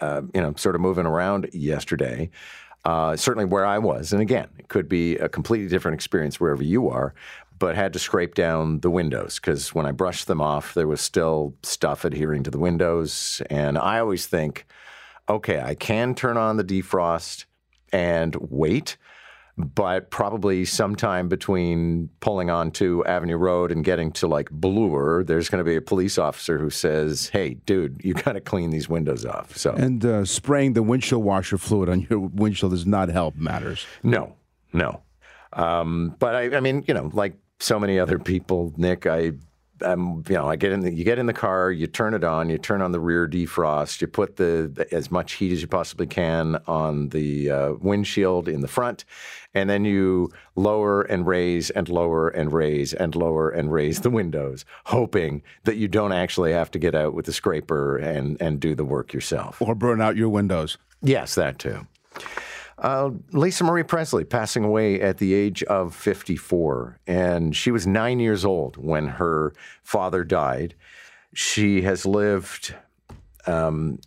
uh, 0.00 0.22
you 0.34 0.40
know, 0.40 0.54
sort 0.56 0.74
of 0.74 0.80
moving 0.80 1.06
around 1.06 1.48
yesterday. 1.52 2.30
Uh, 2.84 3.16
certainly 3.16 3.44
where 3.44 3.66
I 3.66 3.76
was, 3.76 4.12
and 4.12 4.22
again, 4.22 4.48
it 4.56 4.68
could 4.68 4.88
be 4.88 5.16
a 5.16 5.28
completely 5.28 5.68
different 5.68 5.96
experience 5.96 6.38
wherever 6.40 6.62
you 6.62 6.88
are 6.88 7.12
but 7.58 7.76
had 7.76 7.92
to 7.92 7.98
scrape 7.98 8.34
down 8.34 8.80
the 8.80 8.90
windows 8.90 9.36
because 9.36 9.74
when 9.74 9.86
I 9.86 9.92
brushed 9.92 10.26
them 10.26 10.40
off, 10.40 10.74
there 10.74 10.88
was 10.88 11.00
still 11.00 11.54
stuff 11.62 12.04
adhering 12.04 12.42
to 12.44 12.50
the 12.50 12.58
windows. 12.58 13.42
And 13.50 13.78
I 13.78 13.98
always 13.98 14.26
think, 14.26 14.66
okay, 15.28 15.60
I 15.60 15.74
can 15.74 16.14
turn 16.14 16.36
on 16.36 16.56
the 16.56 16.64
defrost 16.64 17.46
and 17.92 18.36
wait, 18.36 18.96
but 19.56 20.10
probably 20.10 20.64
sometime 20.64 21.28
between 21.28 22.10
pulling 22.20 22.48
onto 22.48 23.02
Avenue 23.04 23.36
Road 23.36 23.72
and 23.72 23.84
getting 23.84 24.12
to 24.12 24.28
like 24.28 24.50
Bloor, 24.50 25.24
there's 25.24 25.48
going 25.48 25.58
to 25.58 25.68
be 25.68 25.74
a 25.74 25.80
police 25.80 26.16
officer 26.16 26.58
who 26.58 26.70
says, 26.70 27.30
"Hey, 27.30 27.54
dude, 27.54 28.00
you 28.04 28.14
got 28.14 28.32
to 28.32 28.40
clean 28.40 28.70
these 28.70 28.88
windows 28.88 29.24
off." 29.24 29.56
So 29.56 29.72
And 29.72 30.04
uh, 30.04 30.24
spraying 30.24 30.74
the 30.74 30.82
windshield 30.82 31.24
washer 31.24 31.58
fluid 31.58 31.88
on 31.88 32.06
your 32.08 32.20
windshield 32.20 32.70
does 32.70 32.86
not 32.86 33.08
help 33.08 33.34
matters. 33.34 33.84
no, 34.04 34.36
no. 34.72 35.02
Um, 35.52 36.14
but 36.18 36.34
I, 36.34 36.56
I 36.56 36.60
mean, 36.60 36.84
you 36.86 36.94
know, 36.94 37.10
like 37.12 37.34
so 37.60 37.78
many 37.78 37.98
other 37.98 38.18
people, 38.18 38.72
Nick, 38.76 39.06
I, 39.06 39.32
um, 39.82 40.24
you 40.28 40.34
know, 40.34 40.48
I 40.48 40.56
get 40.56 40.72
in 40.72 40.80
the, 40.80 40.92
you 40.92 41.04
get 41.04 41.18
in 41.18 41.26
the 41.26 41.32
car, 41.32 41.70
you 41.70 41.86
turn 41.86 42.14
it 42.14 42.24
on, 42.24 42.50
you 42.50 42.58
turn 42.58 42.82
on 42.82 42.92
the 42.92 43.00
rear 43.00 43.28
defrost, 43.28 44.00
you 44.00 44.06
put 44.06 44.36
the, 44.36 44.70
the 44.72 44.92
as 44.92 45.10
much 45.10 45.34
heat 45.34 45.52
as 45.52 45.62
you 45.62 45.68
possibly 45.68 46.06
can 46.06 46.60
on 46.66 47.08
the 47.10 47.50
uh, 47.50 47.72
windshield 47.80 48.48
in 48.48 48.60
the 48.60 48.68
front, 48.68 49.04
and 49.54 49.70
then 49.70 49.84
you 49.84 50.30
lower 50.56 51.02
and 51.02 51.26
raise 51.26 51.70
and 51.70 51.88
lower 51.88 52.28
and 52.28 52.52
raise 52.52 52.92
and 52.92 53.14
lower 53.14 53.50
and 53.50 53.72
raise 53.72 54.00
the 54.00 54.10
windows, 54.10 54.64
hoping 54.86 55.42
that 55.64 55.76
you 55.76 55.88
don't 55.88 56.12
actually 56.12 56.52
have 56.52 56.70
to 56.72 56.78
get 56.78 56.94
out 56.94 57.14
with 57.14 57.26
the 57.26 57.32
scraper 57.32 57.96
and 57.96 58.40
and 58.40 58.60
do 58.60 58.74
the 58.74 58.84
work 58.84 59.12
yourself. 59.12 59.62
Or 59.62 59.74
burn 59.74 60.00
out 60.00 60.16
your 60.16 60.28
windows. 60.28 60.76
Yes, 61.02 61.34
that 61.36 61.58
too. 61.58 61.86
Uh, 62.78 63.10
Lisa 63.32 63.64
Marie 63.64 63.82
Presley 63.82 64.24
passing 64.24 64.62
away 64.62 65.00
at 65.00 65.18
the 65.18 65.34
age 65.34 65.62
of 65.64 65.94
54. 65.94 67.00
And 67.06 67.54
she 67.54 67.70
was 67.70 67.86
nine 67.86 68.20
years 68.20 68.44
old 68.44 68.76
when 68.76 69.08
her 69.08 69.52
father 69.82 70.22
died. 70.22 70.74
She 71.34 71.82
has 71.82 72.06
lived, 72.06 72.74
um, 73.46 73.98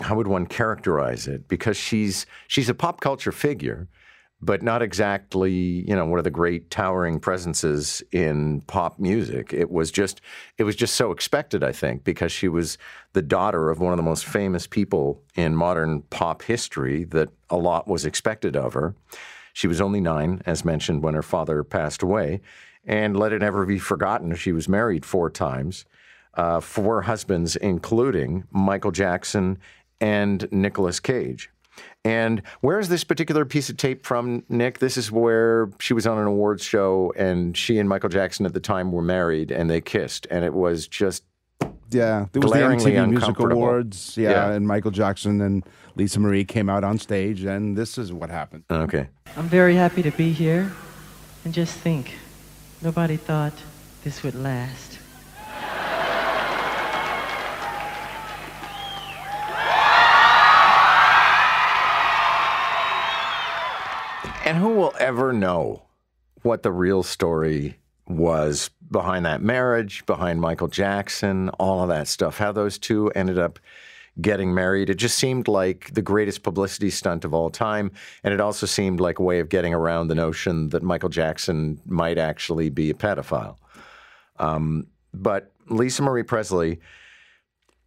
how 0.00 0.14
would 0.14 0.28
one 0.28 0.46
characterize 0.46 1.26
it? 1.26 1.48
Because 1.48 1.76
she's, 1.76 2.26
she's 2.46 2.68
a 2.68 2.74
pop 2.74 3.00
culture 3.00 3.32
figure, 3.32 3.88
but 4.42 4.60
not 4.60 4.82
exactly, 4.82 5.52
you 5.88 5.94
know, 5.94 6.04
one 6.04 6.18
of 6.18 6.24
the 6.24 6.30
great 6.30 6.68
towering 6.68 7.20
presences 7.20 8.02
in 8.10 8.60
pop 8.62 8.98
music. 8.98 9.52
It 9.54 9.70
was 9.70 9.92
just, 9.92 10.20
it 10.58 10.64
was 10.64 10.74
just 10.74 10.96
so 10.96 11.12
expected, 11.12 11.62
I 11.62 11.70
think, 11.70 12.02
because 12.02 12.32
she 12.32 12.48
was 12.48 12.76
the 13.12 13.22
daughter 13.22 13.70
of 13.70 13.78
one 13.78 13.92
of 13.92 13.96
the 13.96 14.02
most 14.02 14.26
famous 14.26 14.66
people 14.66 15.22
in 15.36 15.54
modern 15.54 16.02
pop 16.10 16.42
history. 16.42 17.04
That 17.04 17.28
a 17.50 17.56
lot 17.56 17.86
was 17.86 18.04
expected 18.04 18.56
of 18.56 18.74
her. 18.74 18.96
She 19.52 19.68
was 19.68 19.80
only 19.80 20.00
nine, 20.00 20.42
as 20.44 20.64
mentioned, 20.64 21.02
when 21.02 21.14
her 21.14 21.22
father 21.22 21.62
passed 21.62 22.02
away, 22.02 22.40
and 22.84 23.16
let 23.16 23.32
it 23.32 23.40
never 23.40 23.64
be 23.64 23.78
forgotten, 23.78 24.34
she 24.34 24.50
was 24.50 24.68
married 24.68 25.04
four 25.04 25.30
times, 25.30 25.84
uh, 26.34 26.58
four 26.58 27.02
husbands, 27.02 27.54
including 27.54 28.44
Michael 28.50 28.90
Jackson 28.90 29.58
and 30.00 30.48
Nicolas 30.50 30.98
Cage. 30.98 31.51
And 32.04 32.42
where's 32.60 32.88
this 32.88 33.04
particular 33.04 33.44
piece 33.44 33.70
of 33.70 33.76
tape 33.76 34.04
from, 34.04 34.44
Nick? 34.48 34.78
This 34.80 34.96
is 34.96 35.10
where 35.12 35.70
she 35.78 35.94
was 35.94 36.06
on 36.06 36.18
an 36.18 36.26
awards 36.26 36.64
show, 36.64 37.12
and 37.16 37.56
she 37.56 37.78
and 37.78 37.88
Michael 37.88 38.08
Jackson 38.08 38.44
at 38.46 38.54
the 38.54 38.60
time 38.60 38.90
were 38.92 39.02
married, 39.02 39.50
and 39.50 39.70
they 39.70 39.80
kissed, 39.80 40.26
and 40.30 40.44
it 40.44 40.52
was 40.54 40.86
just 40.88 41.24
Yeah, 41.90 42.26
there 42.32 42.40
was 42.40 42.52
the 42.52 42.58
MTV 42.58 43.10
Music. 43.10 43.38
Awards. 43.38 44.16
Yeah, 44.16 44.30
Yeah. 44.30 44.52
and 44.52 44.66
Michael 44.66 44.90
Jackson 44.90 45.40
and 45.42 45.62
Lisa 45.94 46.18
Marie 46.20 46.44
came 46.44 46.68
out 46.70 46.84
on 46.84 46.98
stage, 46.98 47.44
and 47.44 47.76
this 47.76 47.98
is 47.98 48.12
what 48.12 48.30
happened. 48.30 48.64
okay. 48.70 49.08
I'm 49.36 49.48
very 49.48 49.74
happy 49.76 50.02
to 50.02 50.10
be 50.10 50.32
here. 50.32 50.72
And 51.44 51.52
just 51.52 51.74
think, 51.78 52.12
nobody 52.82 53.16
thought 53.16 53.52
this 54.04 54.22
would 54.22 54.34
last. 54.34 54.98
And 64.52 64.60
who 64.60 64.74
will 64.74 64.92
ever 65.00 65.32
know 65.32 65.84
what 66.42 66.62
the 66.62 66.70
real 66.70 67.02
story 67.02 67.78
was 68.06 68.68
behind 68.90 69.24
that 69.24 69.40
marriage, 69.40 70.04
behind 70.04 70.42
Michael 70.42 70.68
Jackson, 70.68 71.48
all 71.58 71.80
of 71.80 71.88
that 71.88 72.06
stuff, 72.06 72.36
how 72.36 72.52
those 72.52 72.76
two 72.76 73.10
ended 73.12 73.38
up 73.38 73.58
getting 74.20 74.52
married. 74.52 74.90
It 74.90 74.96
just 74.96 75.16
seemed 75.16 75.48
like 75.48 75.94
the 75.94 76.02
greatest 76.02 76.42
publicity 76.42 76.90
stunt 76.90 77.24
of 77.24 77.32
all 77.32 77.48
time. 77.48 77.92
And 78.24 78.34
it 78.34 78.42
also 78.42 78.66
seemed 78.66 79.00
like 79.00 79.18
a 79.18 79.22
way 79.22 79.40
of 79.40 79.48
getting 79.48 79.72
around 79.72 80.08
the 80.08 80.14
notion 80.14 80.68
that 80.68 80.82
Michael 80.82 81.08
Jackson 81.08 81.80
might 81.86 82.18
actually 82.18 82.68
be 82.68 82.90
a 82.90 82.94
pedophile. 82.94 83.56
Um, 84.38 84.86
but 85.14 85.50
Lisa 85.70 86.02
Marie 86.02 86.24
Presley, 86.24 86.78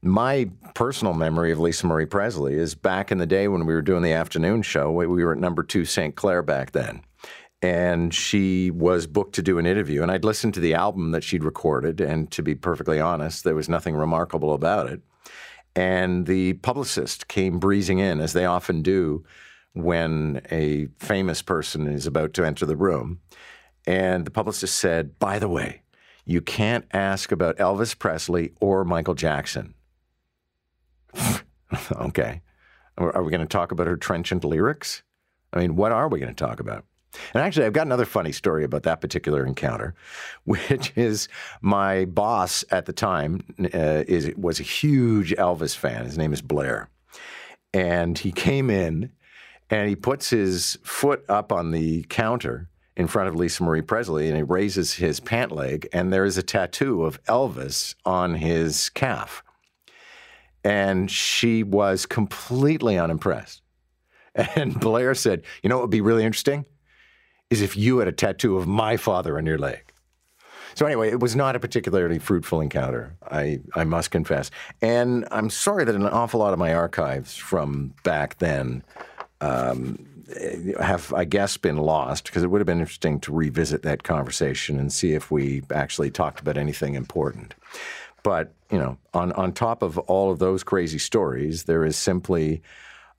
my 0.05 0.47
personal 0.75 1.15
memory 1.15 1.51
of 1.51 1.59
Lisa 1.59 1.87
Marie 1.87 2.05
Presley 2.05 2.53
is 2.53 2.75
back 2.75 3.11
in 3.11 3.17
the 3.17 3.25
day 3.25 3.47
when 3.47 3.65
we 3.65 3.73
were 3.73 3.81
doing 3.81 4.03
the 4.03 4.13
afternoon 4.13 4.61
show. 4.61 4.91
We 4.91 5.07
we 5.07 5.25
were 5.25 5.33
at 5.33 5.39
number 5.39 5.63
two 5.63 5.83
St. 5.83 6.15
Clair 6.15 6.43
back 6.43 6.71
then. 6.71 7.01
And 7.61 8.13
she 8.13 8.69
was 8.69 9.07
booked 9.07 9.33
to 9.35 9.41
do 9.41 9.57
an 9.57 9.65
interview. 9.65 10.03
And 10.03 10.11
I'd 10.11 10.23
listened 10.23 10.53
to 10.53 10.59
the 10.59 10.75
album 10.75 11.11
that 11.11 11.23
she'd 11.23 11.43
recorded. 11.43 11.99
And 11.99 12.29
to 12.31 12.43
be 12.43 12.53
perfectly 12.53 12.99
honest, 12.99 13.43
there 13.43 13.55
was 13.55 13.67
nothing 13.67 13.95
remarkable 13.95 14.53
about 14.53 14.87
it. 14.87 15.01
And 15.75 16.27
the 16.27 16.53
publicist 16.53 17.27
came 17.27 17.57
breezing 17.57 17.97
in, 17.97 18.21
as 18.21 18.33
they 18.33 18.45
often 18.45 18.83
do 18.83 19.23
when 19.73 20.41
a 20.51 20.87
famous 20.99 21.41
person 21.41 21.87
is 21.87 22.05
about 22.05 22.33
to 22.35 22.45
enter 22.45 22.67
the 22.67 22.77
room. 22.77 23.21
And 23.87 24.25
the 24.25 24.31
publicist 24.31 24.77
said, 24.77 25.17
By 25.17 25.39
the 25.39 25.49
way, 25.49 25.81
you 26.25 26.41
can't 26.41 26.85
ask 26.93 27.31
about 27.31 27.57
Elvis 27.57 27.97
Presley 27.97 28.53
or 28.61 28.85
Michael 28.85 29.15
Jackson. 29.15 29.73
okay. 31.91 32.41
Are 32.97 33.23
we 33.23 33.29
going 33.31 33.41
to 33.41 33.47
talk 33.47 33.71
about 33.71 33.87
her 33.87 33.97
trenchant 33.97 34.43
lyrics? 34.45 35.03
I 35.51 35.59
mean, 35.59 35.75
what 35.75 35.91
are 35.91 36.07
we 36.07 36.19
going 36.19 36.33
to 36.33 36.45
talk 36.45 36.59
about? 36.59 36.85
And 37.33 37.41
actually, 37.43 37.65
I've 37.65 37.73
got 37.73 37.87
another 37.87 38.05
funny 38.05 38.31
story 38.31 38.63
about 38.63 38.83
that 38.83 39.01
particular 39.01 39.45
encounter, 39.45 39.95
which 40.43 40.93
is 40.95 41.27
my 41.61 42.05
boss 42.05 42.63
at 42.71 42.85
the 42.85 42.93
time 42.93 43.43
uh, 43.73 44.03
is 44.07 44.31
was 44.37 44.59
a 44.59 44.63
huge 44.63 45.33
Elvis 45.35 45.75
fan. 45.75 46.05
His 46.05 46.17
name 46.17 46.33
is 46.33 46.41
Blair, 46.41 46.89
and 47.73 48.17
he 48.17 48.31
came 48.31 48.69
in 48.69 49.11
and 49.69 49.89
he 49.89 49.95
puts 49.95 50.29
his 50.29 50.77
foot 50.83 51.25
up 51.27 51.51
on 51.51 51.71
the 51.71 52.03
counter 52.03 52.69
in 52.95 53.07
front 53.07 53.27
of 53.27 53.35
Lisa 53.35 53.63
Marie 53.63 53.81
Presley, 53.81 54.27
and 54.27 54.37
he 54.37 54.43
raises 54.43 54.93
his 54.93 55.19
pant 55.19 55.51
leg, 55.51 55.87
and 55.91 56.13
there 56.13 56.23
is 56.23 56.37
a 56.37 56.43
tattoo 56.43 57.03
of 57.03 57.21
Elvis 57.23 57.95
on 58.05 58.35
his 58.35 58.89
calf, 58.89 59.43
and 60.65 61.09
she 61.09 61.63
was 61.63 62.05
completely 62.05 62.97
unimpressed. 62.97 63.61
And 64.33 64.77
Blair 64.79 65.15
said, 65.15 65.43
"You 65.63 65.69
know 65.69 65.77
what 65.77 65.83
would 65.83 65.91
be 65.91 66.01
really 66.01 66.25
interesting." 66.25 66.65
is 67.51 67.61
if 67.61 67.77
you 67.77 67.99
had 67.99 68.07
a 68.07 68.11
tattoo 68.11 68.57
of 68.57 68.65
my 68.67 68.97
father 68.97 69.37
on 69.37 69.45
your 69.45 69.59
leg. 69.59 69.93
So 70.73 70.85
anyway, 70.85 71.09
it 71.09 71.19
was 71.19 71.35
not 71.35 71.55
a 71.55 71.59
particularly 71.59 72.19
fruitful 72.19 72.59
encounter, 72.59 73.15
I, 73.23 73.61
I 73.75 73.85
must 73.85 74.11
confess. 74.11 74.51
And 74.81 75.27
I'm 75.31 75.49
sorry 75.49 75.85
that 75.85 75.95
an 75.95 76.05
awful 76.05 76.39
lot 76.39 76.53
of 76.53 76.59
my 76.59 76.73
archives 76.73 77.35
from 77.35 77.93
back 78.03 78.39
then 78.39 78.83
um, 79.41 80.05
have, 80.81 81.13
I 81.13 81.23
guess, 81.23 81.55
been 81.55 81.77
lost 81.77 82.25
because 82.25 82.43
it 82.43 82.47
would 82.47 82.59
have 82.59 82.65
been 82.65 82.79
interesting 82.81 83.19
to 83.21 83.31
revisit 83.33 83.83
that 83.83 84.03
conversation 84.03 84.79
and 84.79 84.91
see 84.91 85.13
if 85.13 85.31
we 85.31 85.61
actually 85.71 86.11
talked 86.11 86.41
about 86.41 86.57
anything 86.57 86.95
important. 86.95 87.53
But, 88.25 88.55
you 88.71 88.79
know, 88.79 88.97
on, 89.13 89.33
on 89.33 89.53
top 89.53 89.83
of 89.83 89.99
all 89.99 90.31
of 90.31 90.39
those 90.39 90.63
crazy 90.63 90.97
stories, 90.97 91.65
there 91.65 91.85
is 91.85 91.95
simply 91.95 92.63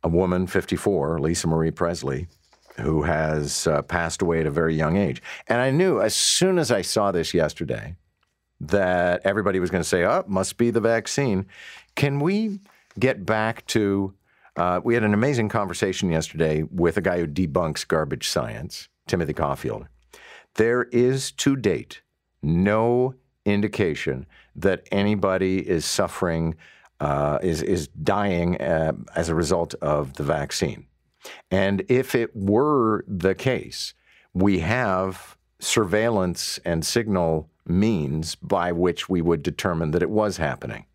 a 0.02 0.08
woman, 0.08 0.48
54, 0.48 1.20
Lisa 1.20 1.46
Marie 1.46 1.70
Presley, 1.70 2.26
who 2.80 3.04
has 3.04 3.68
uh, 3.68 3.82
passed 3.82 4.20
away 4.20 4.40
at 4.40 4.46
a 4.46 4.50
very 4.50 4.74
young 4.74 4.96
age. 4.96 5.22
And 5.46 5.60
I 5.60 5.70
knew 5.70 6.00
as 6.00 6.16
soon 6.16 6.58
as 6.58 6.72
I 6.72 6.82
saw 6.82 7.12
this 7.12 7.32
yesterday 7.32 7.94
that 8.60 9.20
everybody 9.24 9.60
was 9.60 9.70
going 9.70 9.84
to 9.84 9.88
say, 9.88 10.02
oh, 10.02 10.24
must 10.26 10.56
be 10.56 10.70
the 10.70 10.80
vaccine. 10.80 11.46
Can 11.94 12.18
we 12.18 12.58
get 12.98 13.24
back 13.24 13.64
to? 13.66 14.12
Uh, 14.56 14.80
we 14.82 14.94
had 14.94 15.04
an 15.04 15.14
amazing 15.14 15.48
conversation 15.48 16.10
yesterday 16.10 16.64
with 16.64 16.96
a 16.96 17.00
guy 17.00 17.20
who 17.20 17.28
debunks 17.28 17.86
garbage 17.86 18.26
science, 18.28 18.88
Timothy 19.06 19.34
Caulfield. 19.34 19.86
There 20.56 20.82
is 20.90 21.30
to 21.30 21.54
date 21.54 22.02
no 22.42 23.14
indication 23.44 24.26
that 24.56 24.86
anybody 24.90 25.58
is 25.58 25.84
suffering, 25.84 26.54
uh, 27.00 27.38
is, 27.42 27.62
is 27.62 27.88
dying 27.88 28.60
uh, 28.60 28.92
as 29.14 29.28
a 29.28 29.34
result 29.34 29.74
of 29.82 30.14
the 30.14 30.22
vaccine. 30.22 30.86
And 31.50 31.84
if 31.88 32.14
it 32.14 32.34
were 32.34 33.04
the 33.08 33.34
case, 33.34 33.94
we 34.32 34.60
have 34.60 35.36
surveillance 35.58 36.58
and 36.64 36.84
signal 36.84 37.50
means 37.66 38.34
by 38.36 38.72
which 38.72 39.08
we 39.08 39.22
would 39.22 39.42
determine 39.42 39.90
that 39.90 40.02
it 40.02 40.10
was 40.10 40.36
happening. 40.36 40.86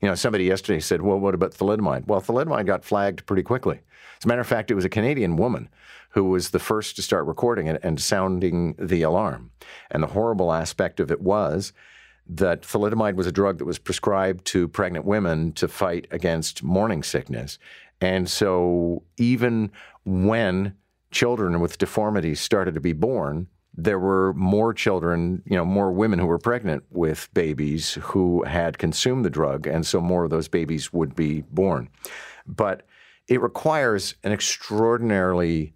You 0.00 0.08
know, 0.08 0.14
somebody 0.14 0.44
yesterday 0.44 0.80
said, 0.80 1.02
well, 1.02 1.18
what 1.18 1.34
about 1.34 1.52
thalidomide? 1.52 2.06
Well, 2.06 2.20
thalidomide 2.20 2.66
got 2.66 2.84
flagged 2.84 3.26
pretty 3.26 3.42
quickly. 3.42 3.80
As 4.18 4.24
a 4.24 4.28
matter 4.28 4.40
of 4.40 4.46
fact, 4.46 4.70
it 4.70 4.74
was 4.74 4.84
a 4.84 4.90
Canadian 4.90 5.36
woman 5.36 5.68
who 6.10 6.24
was 6.24 6.50
the 6.50 6.58
first 6.58 6.96
to 6.96 7.02
start 7.02 7.26
recording 7.26 7.66
it 7.66 7.80
and 7.82 8.00
sounding 8.00 8.74
the 8.78 9.02
alarm. 9.02 9.50
And 9.90 10.02
the 10.02 10.08
horrible 10.08 10.52
aspect 10.52 11.00
of 11.00 11.10
it 11.10 11.20
was 11.20 11.72
that 12.28 12.62
thalidomide 12.62 13.14
was 13.14 13.26
a 13.26 13.32
drug 13.32 13.58
that 13.58 13.64
was 13.64 13.78
prescribed 13.78 14.44
to 14.46 14.68
pregnant 14.68 15.04
women 15.04 15.52
to 15.52 15.68
fight 15.68 16.06
against 16.10 16.62
morning 16.62 17.02
sickness. 17.02 17.58
And 18.00 18.28
so 18.28 19.02
even 19.16 19.70
when 20.04 20.74
children 21.10 21.60
with 21.60 21.78
deformities 21.78 22.40
started 22.40 22.74
to 22.74 22.80
be 22.80 22.92
born, 22.92 23.46
there 23.76 23.98
were 23.98 24.32
more 24.34 24.72
children, 24.72 25.42
you 25.44 25.56
know, 25.56 25.64
more 25.64 25.92
women 25.92 26.18
who 26.18 26.26
were 26.26 26.38
pregnant 26.38 26.82
with 26.90 27.28
babies 27.34 27.94
who 27.94 28.42
had 28.44 28.78
consumed 28.78 29.24
the 29.24 29.30
drug, 29.30 29.66
and 29.66 29.86
so 29.86 30.00
more 30.00 30.24
of 30.24 30.30
those 30.30 30.48
babies 30.48 30.92
would 30.92 31.14
be 31.14 31.42
born. 31.42 31.88
But 32.46 32.86
it 33.28 33.40
requires 33.40 34.14
an 34.24 34.32
extraordinarily 34.32 35.74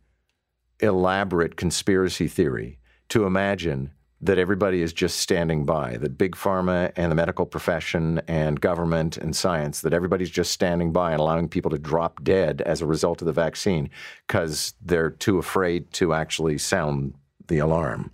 elaborate 0.81 1.57
conspiracy 1.57 2.27
theory 2.27 2.79
to 3.11 3.27
imagine 3.27 3.93
that 4.23 4.39
everybody 4.39 4.83
is 4.83 4.93
just 4.93 5.19
standing 5.19 5.65
by, 5.65 5.97
that 5.97 6.19
big 6.19 6.37
pharma 6.37 6.93
and 6.97 7.11
the 7.11 7.17
medical 7.17 7.47
profession 7.47 8.21
and 8.29 8.61
government 8.61 9.17
and 9.17 9.35
science, 9.35 9.81
that 9.81 9.95
everybody's 9.95 10.31
just 10.31 10.53
standing 10.53 10.93
by 10.93 11.13
and 11.13 11.21
allowing 11.21 11.49
people 11.49 11.71
to 11.71 11.79
drop 11.79 12.23
dead 12.23 12.61
as 12.63 12.83
a 12.83 12.87
result 12.87 13.23
of 13.23 13.27
the 13.27 13.33
vaccine 13.33 13.89
because 14.27 14.75
they're 14.83 15.11
too 15.11 15.39
afraid 15.39 15.91
to 15.93 16.13
actually 16.13 16.59
sound 16.59 17.15
the 17.49 17.59
alarm. 17.59 18.11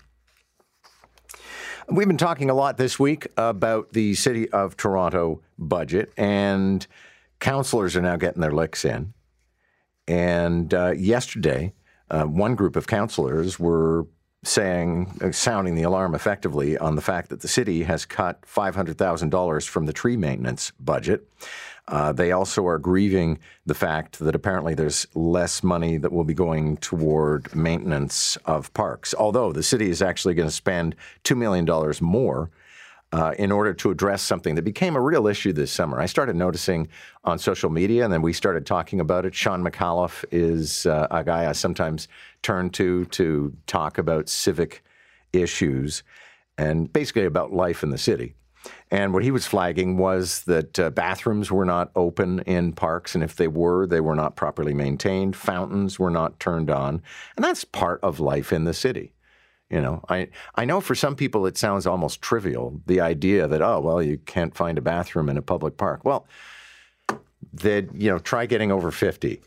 We've 1.89 2.09
been 2.09 2.17
talking 2.17 2.51
a 2.51 2.55
lot 2.55 2.79
this 2.79 2.99
week 2.99 3.29
about 3.37 3.93
the 3.93 4.15
City 4.15 4.49
of 4.51 4.77
Toronto 4.77 5.43
budget, 5.59 6.13
and 6.17 6.85
councillors 7.39 7.97
are 7.97 8.03
now 8.03 8.17
getting 8.17 8.41
their 8.41 8.53
licks 8.53 8.85
in. 8.85 9.13
And 10.09 10.73
uh, 10.73 10.93
yesterday, 10.97 11.75
uh, 12.11 12.25
one 12.25 12.55
group 12.55 12.77
of 12.77 12.87
councillors 12.87 13.59
were 13.59 14.07
saying, 14.45 15.19
uh, 15.23 15.33
sounding 15.33 15.75
the 15.75 15.83
alarm 15.83 16.15
effectively 16.15 16.79
on 16.79 16.95
the 16.95 17.03
fact 17.03 17.31
that 17.31 17.41
the 17.41 17.49
city 17.49 17.83
has 17.83 18.05
cut 18.05 18.43
$500,000 18.43 19.69
from 19.69 19.87
the 19.87 19.93
tree 19.93 20.17
maintenance 20.17 20.73
budget. 20.79 21.29
Uh, 21.89 22.13
they 22.13 22.33
also 22.33 22.67
are 22.67 22.79
grieving 22.79 23.39
the 23.65 23.75
fact 23.75 24.19
that 24.19 24.35
apparently 24.35 24.75
there's 24.75 25.07
less 25.15 25.63
money 25.63 25.99
that 25.99 26.13
will 26.13 26.25
be 26.25 26.35
going 26.35 26.77
toward 26.79 27.55
maintenance 27.55 28.37
of 28.45 28.73
parks, 28.75 29.15
although 29.15 29.53
the 29.53 29.63
city 29.63 29.89
is 29.89 30.03
actually 30.03 30.35
going 30.35 30.49
to 30.49 30.55
spend 30.55 30.97
$2 31.25 31.37
million 31.37 31.67
more 32.01 32.51
uh, 33.13 33.35
in 33.39 33.53
order 33.53 33.73
to 33.73 33.91
address 33.91 34.23
something 34.23 34.55
that 34.57 34.63
became 34.63 34.97
a 34.97 35.01
real 35.01 35.27
issue 35.27 35.53
this 35.53 35.71
summer. 35.71 36.01
I 36.01 36.07
started 36.07 36.37
noticing 36.37 36.89
on 37.25 37.39
social 37.39 37.71
media, 37.71 38.05
and 38.05 38.13
then 38.13 38.23
we 38.23 38.33
started 38.33 38.67
talking 38.67 39.01
about 39.01 39.25
it. 39.25 39.35
Sean 39.35 39.63
McAuliffe 39.63 40.25
is 40.31 40.87
uh, 40.87 41.07
a 41.11 41.25
guy 41.25 41.49
I 41.49 41.53
sometimes 41.53 42.09
turn 42.43 42.71
to 42.71 43.05
to 43.07 43.55
talk 43.67 43.99
about 43.99 44.29
civic 44.29 44.83
issues 45.33 46.03
and 46.59 46.93
basically 46.93 47.25
about 47.25 47.53
life 47.53 47.83
in 47.83 47.91
the 47.91 47.99
city. 47.99 48.35
And 48.91 49.13
what 49.13 49.23
he 49.23 49.31
was 49.31 49.47
flagging 49.47 49.97
was 49.97 50.43
that 50.45 50.79
uh, 50.79 50.91
bathrooms 50.91 51.51
were 51.51 51.65
not 51.65 51.91
open 51.95 52.41
in 52.41 52.73
parks, 52.73 53.15
and 53.15 53.23
if 53.23 53.37
they 53.37 53.49
were, 53.49 53.87
they 53.87 54.01
were 54.01 54.15
not 54.15 54.37
properly 54.37 54.75
maintained. 54.75 55.37
Fountains 55.37 55.99
were 55.99 56.11
not 56.11 56.41
turned 56.41 56.71
on. 56.71 57.03
And 57.37 57.45
that's 57.45 57.65
part 57.65 58.01
of 58.03 58.21
life 58.21 58.53
in 58.53 58.65
the 58.65 58.75
city. 58.75 59.13
You 59.71 59.81
know, 59.81 60.03
I, 60.09 60.29
I 60.55 60.65
know 60.65 60.81
for 60.81 60.95
some 60.95 61.17
people 61.17 61.47
it 61.47 61.59
sounds 61.59 61.87
almost 61.87 62.23
trivial, 62.23 62.81
the 62.87 63.01
idea 63.01 63.49
that, 63.49 63.63
oh, 63.63 63.81
well, 63.81 64.01
you 64.01 64.19
can't 64.19 64.55
find 64.55 64.79
a 64.79 64.81
bathroom 64.81 65.29
in 65.29 65.37
a 65.37 65.43
public 65.43 65.77
park. 65.77 66.05
Well, 66.05 66.27
that 67.53 67.95
you 67.95 68.11
know 68.11 68.19
try 68.19 68.45
getting 68.45 68.71
over 68.71 68.91
50 68.91 69.41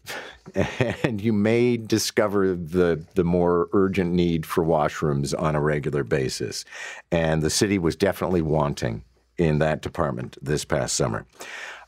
and 1.04 1.22
you 1.22 1.32
may 1.32 1.78
discover 1.78 2.56
the 2.56 3.04
the 3.14 3.24
more 3.24 3.70
urgent 3.74 4.12
need 4.14 4.46
for 4.46 4.64
washrooms 4.64 5.40
on 5.40 5.56
a 5.56 5.62
regular 5.62 6.04
basis. 6.04 6.66
And 7.12 7.42
the 7.42 7.50
city 7.50 7.78
was 7.78 7.96
definitely 7.96 8.42
wanting 8.42 9.04
in 9.38 9.60
that 9.60 9.82
department 9.82 10.38
this 10.42 10.66
past 10.66 10.96
summer. 10.96 11.26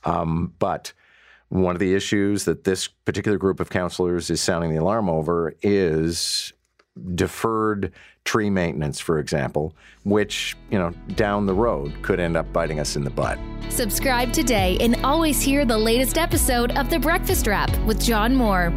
Um, 0.03 0.53
but 0.59 0.93
one 1.49 1.75
of 1.75 1.79
the 1.79 1.93
issues 1.93 2.45
that 2.45 2.63
this 2.63 2.87
particular 2.87 3.37
group 3.37 3.59
of 3.59 3.69
councillors 3.69 4.29
is 4.29 4.41
sounding 4.41 4.71
the 4.71 4.77
alarm 4.77 5.09
over 5.09 5.53
is 5.61 6.53
deferred 7.15 7.91
tree 8.25 8.49
maintenance, 8.49 8.99
for 8.99 9.19
example, 9.19 9.73
which, 10.03 10.55
you 10.69 10.77
know, 10.77 10.91
down 11.15 11.45
the 11.45 11.53
road 11.53 11.93
could 12.01 12.19
end 12.19 12.35
up 12.37 12.51
biting 12.53 12.79
us 12.79 12.95
in 12.95 13.03
the 13.03 13.09
butt. 13.09 13.39
Subscribe 13.69 14.33
today 14.33 14.77
and 14.81 14.95
always 15.03 15.41
hear 15.41 15.65
the 15.65 15.77
latest 15.77 16.17
episode 16.17 16.71
of 16.77 16.89
The 16.89 16.99
Breakfast 16.99 17.47
Wrap 17.47 17.75
with 17.79 18.01
John 18.03 18.35
Moore. 18.35 18.73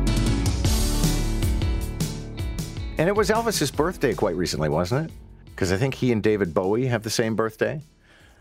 And 2.96 3.08
it 3.08 3.16
was 3.16 3.28
Elvis's 3.28 3.72
birthday 3.72 4.14
quite 4.14 4.36
recently, 4.36 4.68
wasn't 4.68 5.10
it? 5.10 5.16
Because 5.46 5.72
I 5.72 5.76
think 5.76 5.94
he 5.94 6.12
and 6.12 6.22
David 6.22 6.54
Bowie 6.54 6.86
have 6.86 7.02
the 7.02 7.10
same 7.10 7.34
birthday. 7.34 7.80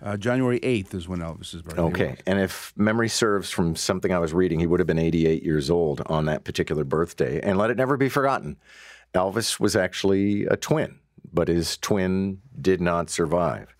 Uh, 0.02 0.18
January 0.18 0.60
8th 0.60 0.94
is 0.94 1.08
when 1.08 1.20
Elvis's 1.20 1.62
birthday 1.62 1.82
Okay. 1.82 2.10
Was. 2.10 2.18
And 2.28 2.40
if 2.40 2.74
memory 2.76 3.10
serves 3.10 3.50
from 3.50 3.76
something 3.76 4.12
I 4.12 4.20
was 4.20 4.34
reading, 4.34 4.60
he 4.60 4.68
would 4.68 4.80
have 4.80 4.88
been 4.88 5.00
88 5.00 5.44
years 5.44 5.70
old 5.70 6.02
on 6.06 6.26
that 6.26 6.44
particular 6.44 6.84
birthday. 6.84 7.40
And 7.42 7.58
let 7.58 7.72
it 7.72 7.78
never 7.78 7.98
be 7.98 8.10
forgotten 8.10 8.58
Elvis 9.13 9.60
was 9.60 9.76
actually 9.76 10.45
a 10.47 10.58
twin, 10.58 10.99
but 11.32 11.47
his 11.47 11.78
twin 11.78 12.41
did 12.60 12.82
not 12.82 13.10
survive. 13.10 13.76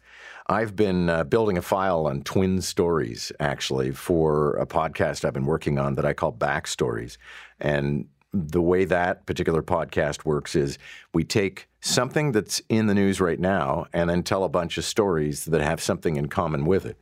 I've 0.48 0.76
been 0.76 1.10
uh, 1.10 1.24
building 1.24 1.58
a 1.58 1.62
file 1.62 2.06
on 2.06 2.22
twin 2.22 2.62
stories, 2.62 3.32
actually, 3.40 3.92
for 3.92 4.56
a 4.58 4.66
podcast 4.66 5.26
I've 5.26 5.34
been 5.34 5.46
working 5.46 5.80
on 5.80 5.96
that 5.96 6.06
I 6.06 6.14
call 6.14 6.34
Backstories. 6.34 7.18
And 7.60 8.08
the 8.34 8.62
way 8.62 8.86
that 8.86 9.26
particular 9.26 9.64
podcast 9.64 10.26
works 10.26 10.56
is 10.56 10.78
we 11.14 11.24
take 11.24 11.70
something 11.82 12.32
that's 12.32 12.62
in 12.68 12.88
the 12.88 12.94
news 12.94 13.22
right 13.22 13.40
now 13.40 13.86
and 13.94 14.10
then 14.10 14.24
tell 14.24 14.44
a 14.44 14.50
bunch 14.50 14.78
of 14.78 14.86
stories 14.86 15.46
that 15.46 15.62
have 15.62 15.82
something 15.82 16.18
in 16.18 16.28
common 16.28 16.66
with 16.66 16.86
it. 16.86 16.98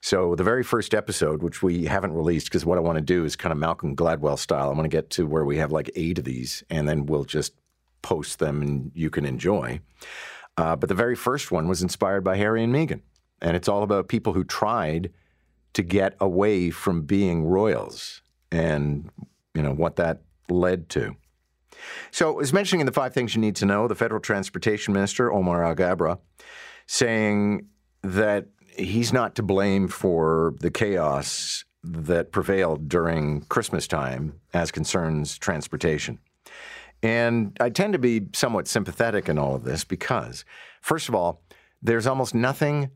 So 0.00 0.34
the 0.34 0.42
very 0.42 0.64
first 0.64 0.94
episode, 0.94 1.42
which 1.42 1.62
we 1.62 1.84
haven't 1.84 2.12
released 2.12 2.46
because 2.46 2.66
what 2.66 2.76
I 2.76 2.80
want 2.80 2.98
to 2.98 3.04
do 3.04 3.24
is 3.24 3.36
kind 3.36 3.52
of 3.52 3.58
Malcolm 3.58 3.94
Gladwell 3.94 4.38
style. 4.38 4.68
I 4.68 4.72
want 4.72 4.82
to 4.82 4.88
get 4.88 5.10
to 5.10 5.26
where 5.26 5.44
we 5.44 5.58
have 5.58 5.70
like 5.70 5.90
eight 5.94 6.18
of 6.18 6.24
these, 6.24 6.64
and 6.68 6.88
then 6.88 7.06
we'll 7.06 7.24
just 7.24 7.52
post 8.02 8.38
them 8.38 8.62
and 8.62 8.92
you 8.94 9.10
can 9.10 9.24
enjoy. 9.24 9.80
Uh, 10.56 10.76
but 10.76 10.88
the 10.88 10.94
very 10.94 11.16
first 11.16 11.50
one 11.50 11.68
was 11.68 11.82
inspired 11.82 12.22
by 12.22 12.36
Harry 12.36 12.62
and 12.62 12.74
Meghan, 12.74 13.00
and 13.40 13.56
it's 13.56 13.68
all 13.68 13.82
about 13.82 14.08
people 14.08 14.34
who 14.34 14.44
tried 14.44 15.10
to 15.72 15.82
get 15.82 16.14
away 16.20 16.70
from 16.70 17.02
being 17.02 17.44
royals 17.44 18.20
and 18.50 19.08
you 19.54 19.62
know 19.62 19.72
what 19.72 19.96
that 19.96 20.22
led 20.50 20.88
to. 20.90 21.16
So, 22.10 22.40
as 22.40 22.52
mentioning 22.52 22.80
in 22.80 22.86
the 22.86 22.92
five 22.92 23.14
things 23.14 23.34
you 23.34 23.40
need 23.40 23.56
to 23.56 23.66
know, 23.66 23.88
the 23.88 23.94
federal 23.94 24.20
transportation 24.20 24.92
minister 24.92 25.32
Omar 25.32 25.62
Alghabra 25.62 26.18
saying 26.86 27.66
that 28.02 28.46
he's 28.76 29.12
not 29.12 29.34
to 29.36 29.42
blame 29.42 29.88
for 29.88 30.54
the 30.60 30.70
chaos 30.70 31.64
that 31.84 32.32
prevailed 32.32 32.88
during 32.88 33.42
Christmas 33.42 33.86
time 33.88 34.40
as 34.52 34.70
concerns 34.70 35.38
transportation. 35.38 36.18
And 37.02 37.56
I 37.60 37.70
tend 37.70 37.94
to 37.94 37.98
be 37.98 38.28
somewhat 38.32 38.68
sympathetic 38.68 39.28
in 39.28 39.38
all 39.38 39.54
of 39.54 39.64
this 39.64 39.84
because, 39.84 40.44
first 40.80 41.08
of 41.08 41.14
all, 41.14 41.42
there's 41.82 42.06
almost 42.06 42.34
nothing 42.34 42.90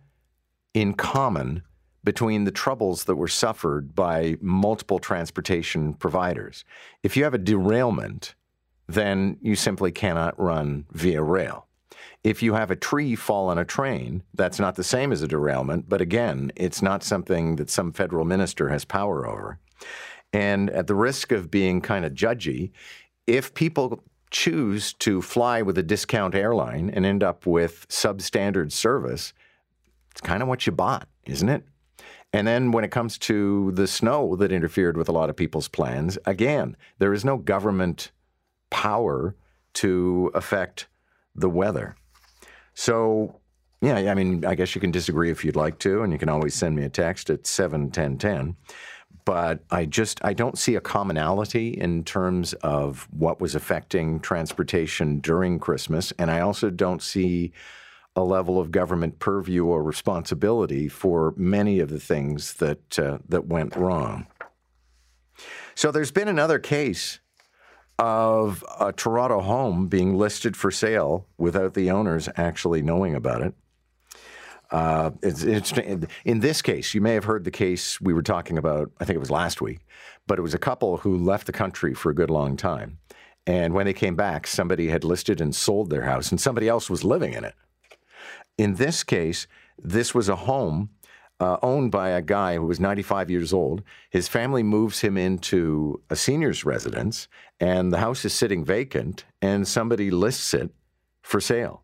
in 0.75 0.95
common 0.95 1.63
between 2.05 2.45
the 2.45 2.53
troubles 2.53 3.05
that 3.05 3.17
were 3.17 3.27
suffered 3.27 3.95
by 3.95 4.37
multiple 4.41 5.01
transportation 5.01 5.93
providers. 5.93 6.65
If 7.03 7.17
you 7.17 7.25
have 7.25 7.35
a 7.35 7.39
derailment, 7.39 8.37
then 8.87 9.39
you 9.43 9.57
simply 9.57 9.91
cannot 9.91 10.39
run 10.39 10.87
VIA 10.93 11.23
Rail. 11.23 11.67
If 12.23 12.43
you 12.43 12.55
have 12.55 12.71
a 12.71 12.77
tree 12.77 13.17
fall 13.17 13.49
on 13.49 13.59
a 13.59 13.65
train, 13.65 14.23
that's 14.35 14.61
not 14.61 14.77
the 14.77 14.85
same 14.85 15.11
as 15.11 15.23
a 15.23 15.29
derailment, 15.29 15.89
but 15.89 16.01
again, 16.01 16.53
it's 16.55 16.83
not 16.83 17.03
something 17.03 17.57
that 17.57 17.71
some 17.71 17.93
federal 17.93 18.25
minister 18.25 18.69
has 18.69 18.85
power 18.85 19.27
over. 19.27 19.59
And 20.33 20.71
at 20.71 20.87
the 20.87 20.95
risk 20.95 21.33
of 21.33 21.51
being 21.51 21.81
kind 21.81 22.05
of 22.05 22.13
judgy, 22.15 22.71
if 23.27 23.55
people 23.55 24.03
choose 24.31 24.93
to 24.95 25.23
fly 25.23 25.63
with 25.63 25.79
a 25.79 25.83
discount 25.83 26.35
airline 26.35 26.91
and 26.91 27.07
end 27.07 27.23
up 27.23 27.47
with 27.47 27.87
substandard 27.89 28.73
service, 28.73 29.33
it's 30.11 30.21
kind 30.21 30.43
of 30.43 30.49
what 30.49 30.67
you 30.67 30.73
bought, 30.73 31.09
isn't 31.27 31.49
it? 31.49 31.65
And 32.33 32.47
then 32.47 32.73
when 32.73 32.85
it 32.85 32.91
comes 32.91 33.19
to 33.19 33.73
the 33.73 33.87
snow 33.87 34.37
that 34.37 34.53
interfered 34.53 34.97
with 34.97 35.09
a 35.09 35.13
lot 35.13 35.31
of 35.31 35.37
people's 35.37 35.69
plans, 35.69 36.19
again, 36.27 36.77
there 36.99 37.13
is 37.13 37.25
no 37.25 37.39
government 37.39 38.11
power 38.71 39.37
to 39.75 40.31
affect 40.35 40.89
the 41.35 41.49
weather. 41.49 41.97
So, 42.75 43.41
yeah, 43.81 43.97
I 44.11 44.15
mean, 44.15 44.45
I 44.45 44.55
guess 44.55 44.75
you 44.75 44.81
can 44.81 44.91
disagree 44.91 45.31
if 45.31 45.45
you'd 45.45 45.57
like 45.57 45.79
to, 45.81 46.03
and 46.03 46.13
you 46.13 46.19
can 46.19 46.29
always 46.29 46.55
send 46.55 46.77
me 46.77 46.85
a 46.85 46.89
text 46.89 47.31
at 47.31 47.47
71010. 47.47 48.57
But 49.27 49.65
I 49.71 49.85
just 49.85 50.25
I 50.25 50.33
don't 50.33 50.57
see 50.57 50.77
a 50.77 50.81
commonality 50.81 51.71
in 51.71 52.05
terms 52.05 52.55
of 52.55 53.07
what 53.11 53.41
was 53.41 53.55
affecting 53.55 54.21
transportation 54.21 55.19
during 55.19 55.59
Christmas, 55.59 56.13
and 56.19 56.31
I 56.31 56.41
also 56.41 56.71
don't 56.71 57.03
see 57.03 57.53
a 58.15 58.25
level 58.25 58.59
of 58.59 58.71
government 58.71 59.19
purview 59.19 59.67
or 59.67 59.83
responsibility 59.83 60.89
for 60.89 61.35
many 61.37 61.81
of 61.81 61.91
the 61.91 62.01
things 62.01 62.55
that 62.55 62.99
uh, 62.99 63.19
that 63.29 63.47
went 63.47 63.77
wrong. 63.77 64.27
So 65.75 65.91
there's 65.91 66.13
been 66.13 66.29
another 66.29 66.59
case 66.59 67.21
of 67.99 68.65
a 68.81 68.93
Toronto 68.93 69.41
home 69.41 69.89
being 69.89 70.17
listed 70.17 70.57
for 70.57 70.71
sale 70.71 71.27
without 71.37 71.75
the 71.75 71.91
owners 71.91 72.29
actually 72.37 72.81
knowing 72.81 73.15
about 73.15 73.43
it. 73.43 73.55
Uh, 74.71 75.11
it's, 75.23 75.43
it's, 75.43 75.73
in 76.25 76.41
this 76.41 76.61
case, 76.61 76.95
you 76.95 77.01
may 77.01 77.15
have 77.15 77.25
heard 77.25 77.45
the 77.45 77.51
case 77.51 78.01
we 78.01 78.13
were 78.13 78.23
talking 78.23 78.59
about, 78.59 78.91
I 79.01 79.05
think 79.05 79.17
it 79.17 79.21
was 79.21 79.31
last 79.31 79.61
week, 79.61 79.81
but 80.27 80.39
it 80.39 80.43
was 80.43 80.55
a 80.55 80.59
couple 80.59 80.99
who 80.99 81.17
left 81.17 81.47
the 81.47 81.53
country 81.53 81.95
for 81.95 82.11
a 82.11 82.15
good 82.15 82.31
long 82.31 82.57
time. 82.57 82.99
And 83.47 83.75
when 83.75 83.87
they 83.87 83.93
came 83.93 84.17
back, 84.17 84.47
somebody 84.47 84.89
had 84.89 85.05
listed 85.05 85.41
and 85.41 85.55
sold 85.55 85.89
their 85.89 86.03
house, 86.03 86.31
and 86.31 86.41
somebody 86.41 86.69
else 86.69 86.91
was 86.91 87.05
living 87.05 87.33
in 87.33 87.45
it. 87.45 87.55
In 88.59 88.75
this 88.75 89.05
case, 89.05 89.47
this 89.81 90.15
was 90.15 90.29
a 90.29 90.37
home 90.37 90.91
uh, 91.39 91.59
owned 91.63 91.93
by 91.93 92.09
a 92.09 92.23
guy 92.23 92.57
who 92.57 92.67
was 92.67 92.81
95 92.81 93.31
years 93.31 93.53
old. 93.53 93.83
His 94.11 94.27
family 94.27 94.63
moves 94.63 95.01
him 95.01 95.17
into 95.17 96.01
a 96.11 96.17
senior's 96.17 96.65
residence, 96.65 97.29
and 97.61 97.93
the 97.93 97.99
house 97.99 98.25
is 98.25 98.33
sitting 98.33 98.65
vacant, 98.65 99.25
and 99.43 99.69
somebody 99.69 100.11
lists 100.11 100.55
it 100.55 100.71
for 101.23 101.41
sale. 101.41 101.83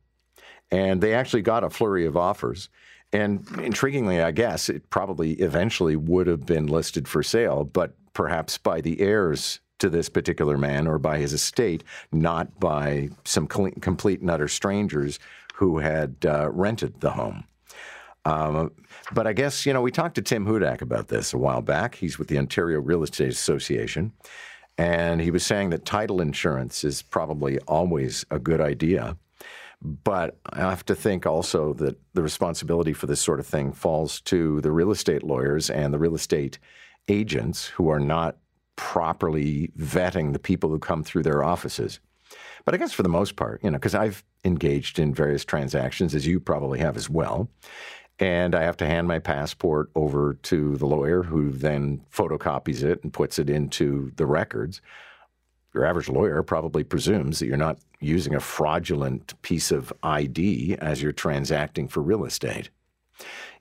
And 0.73 1.01
they 1.01 1.15
actually 1.15 1.43
got 1.43 1.63
a 1.63 1.71
flurry 1.71 2.07
of 2.07 2.17
offers. 2.17 2.69
And 3.13 3.45
intriguingly, 3.47 4.25
I 4.25 4.33
guess, 4.33 4.69
it 4.69 4.89
probably 4.91 5.35
eventually 5.35 5.97
would 5.97 6.27
have 6.27 6.47
been 6.47 6.67
listed 6.67 7.07
for 7.07 7.23
sale, 7.23 7.65
but 7.65 7.95
perhaps 8.15 8.59
by 8.59 8.81
the 8.81 8.99
heirs 9.01 9.61
to 9.79 9.91
this 9.91 10.09
particular 10.09 10.57
man 10.57 10.87
or 10.87 10.99
by 10.99 11.19
his 11.19 11.33
estate, 11.33 11.85
not 12.11 12.59
by 12.59 13.11
some 13.25 13.47
complete 13.47 14.21
and 14.21 14.31
utter 14.31 14.49
strangers 14.49 15.19
who 15.55 15.79
had 15.79 16.17
uh, 16.25 16.51
rented 16.51 17.01
the 17.01 17.11
home. 17.11 17.45
Um, 18.25 18.71
but 19.13 19.27
I 19.27 19.33
guess, 19.33 19.67
you 19.67 19.73
know, 19.73 19.83
we 19.83 19.91
talked 19.91 20.15
to 20.15 20.23
Tim 20.23 20.47
Hudak 20.47 20.81
about 20.81 21.09
this 21.09 21.35
a 21.35 21.39
while 21.39 21.61
back. 21.61 21.97
He's 21.97 22.19
with 22.19 22.29
the 22.29 22.39
Ontario 22.39 22.81
Real 22.81 23.03
Estate 23.03 23.31
Association. 23.31 24.13
And 24.79 25.21
he 25.21 25.31
was 25.31 25.45
saying 25.45 25.71
that 25.71 25.85
title 25.85 26.21
insurance 26.21 26.85
is 26.85 27.03
probably 27.03 27.59
always 27.61 28.25
a 28.31 28.39
good 28.39 28.61
idea. 28.61 29.17
But 29.85 30.39
I 30.53 30.61
have 30.61 30.85
to 30.87 30.95
think 30.95 31.27
also 31.27 31.75
that 31.75 31.99
the 32.15 32.23
responsibility 32.23 32.93
for 32.93 33.07
this 33.07 33.21
sort 33.21 33.41
of 33.41 33.47
thing 33.47 33.73
falls 33.73 34.21
to 34.23 34.61
the 34.61 34.71
real 34.71 34.93
estate 34.93 35.25
lawyers 35.25 35.71
and 35.71 35.93
the 35.93 35.99
real 35.99 36.15
estate 36.15 36.61
agents 37.09 37.67
who 37.67 37.89
are 37.89 37.99
not 37.99 38.37
properly 38.77 39.73
vetting 39.77 40.33
the 40.33 40.39
people 40.39 40.71
who 40.71 40.79
come 40.79 41.03
through 41.03 41.25
their 41.25 41.43
offices. 41.43 41.99
But 42.65 42.75
I 42.75 42.79
guess 42.79 42.93
for 42.93 43.03
the 43.03 43.09
most 43.09 43.35
part, 43.35 43.61
you 43.65 43.71
know, 43.71 43.77
because 43.79 43.95
I've 43.95 44.23
engaged 44.45 45.01
in 45.01 45.13
various 45.13 45.45
transactions, 45.45 46.15
as 46.15 46.27
you 46.27 46.39
probably 46.39 46.79
have 46.79 46.97
as 46.97 47.11
well. 47.11 47.49
And 48.19 48.55
I 48.55 48.63
have 48.63 48.77
to 48.77 48.87
hand 48.87 49.09
my 49.09 49.19
passport 49.19 49.91
over 49.97 50.35
to 50.43 50.77
the 50.77 50.87
lawyer 50.87 51.25
who 51.25 51.51
then 51.51 52.03
photocopies 52.13 52.85
it 52.85 53.03
and 53.03 53.13
puts 53.13 53.39
it 53.41 53.51
into 53.51 54.13
the 54.17 54.27
records. 54.27 54.81
Your 55.75 55.85
average 55.87 56.09
lawyer 56.09 56.43
probably 56.43 56.85
presumes 56.85 57.39
that 57.39 57.47
you're 57.47 57.57
not 57.57 57.79
using 58.01 58.35
a 58.35 58.41
fraudulent 58.41 59.41
piece 59.43 59.71
of 59.71 59.93
ID 60.03 60.77
as 60.79 61.03
you're 61.03 61.13
transacting 61.13 61.89
for 61.89 62.01
real 62.01 62.25
estate. 62.25 62.71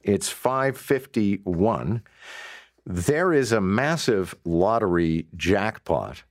It's 0.03 0.29
551. 0.29 2.01
There 2.85 3.31
is 3.31 3.51
a 3.51 3.61
massive 3.61 4.35
lottery 4.43 5.27
jackpot 5.35 6.23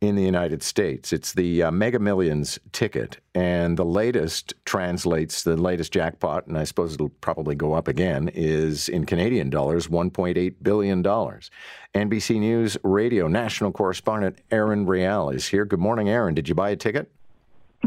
in 0.00 0.14
the 0.14 0.22
United 0.22 0.62
States. 0.62 1.12
It's 1.12 1.32
the 1.32 1.64
uh, 1.64 1.70
Mega 1.70 1.98
Millions 1.98 2.58
ticket, 2.72 3.18
and 3.34 3.76
the 3.76 3.84
latest 3.84 4.54
translates 4.64 5.42
the 5.42 5.56
latest 5.56 5.92
jackpot, 5.92 6.46
and 6.46 6.58
I 6.58 6.64
suppose 6.64 6.94
it'll 6.94 7.08
probably 7.08 7.54
go 7.54 7.72
up 7.72 7.88
again. 7.88 8.30
Is 8.34 8.88
in 8.88 9.06
Canadian 9.06 9.48
dollars, 9.48 9.88
1.8 9.88 10.54
billion 10.62 11.02
dollars. 11.02 11.50
NBC 11.94 12.38
News 12.38 12.76
Radio 12.82 13.26
national 13.26 13.72
correspondent 13.72 14.38
Aaron 14.50 14.86
Real 14.86 15.30
is 15.30 15.46
here. 15.46 15.64
Good 15.64 15.80
morning, 15.80 16.10
Aaron. 16.10 16.34
Did 16.34 16.48
you 16.48 16.54
buy 16.54 16.70
a 16.70 16.76
ticket? 16.76 17.10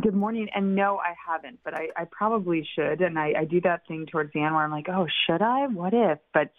Good 0.01 0.15
morning. 0.15 0.47
And 0.55 0.75
no, 0.75 0.97
I 0.97 1.13
haven't, 1.27 1.59
but 1.63 1.73
I, 1.73 1.89
I 1.95 2.05
probably 2.05 2.67
should. 2.75 3.01
And 3.01 3.19
I, 3.19 3.33
I 3.39 3.45
do 3.45 3.59
that 3.61 3.87
thing 3.87 4.05
towards 4.05 4.31
the 4.33 4.41
end 4.41 4.55
where 4.55 4.63
I'm 4.63 4.71
like, 4.71 4.87
oh, 4.89 5.07
should 5.25 5.41
I? 5.41 5.67
What 5.67 5.93
if? 5.93 6.19
But 6.33 6.51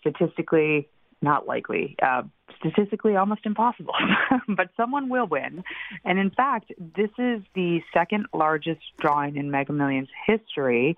statistically, 0.00 0.88
not 1.22 1.46
likely. 1.46 1.96
Uh, 2.02 2.22
statistically 2.58 3.16
almost 3.16 3.42
impossible, 3.44 3.94
but 4.48 4.68
someone 4.76 5.08
will 5.08 5.26
win. 5.26 5.62
And 6.04 6.18
in 6.18 6.30
fact, 6.30 6.72
this 6.78 7.10
is 7.18 7.42
the 7.54 7.80
second 7.92 8.26
largest 8.34 8.80
drawing 8.98 9.36
in 9.36 9.50
Mega 9.50 9.72
Millions 9.72 10.08
history. 10.26 10.96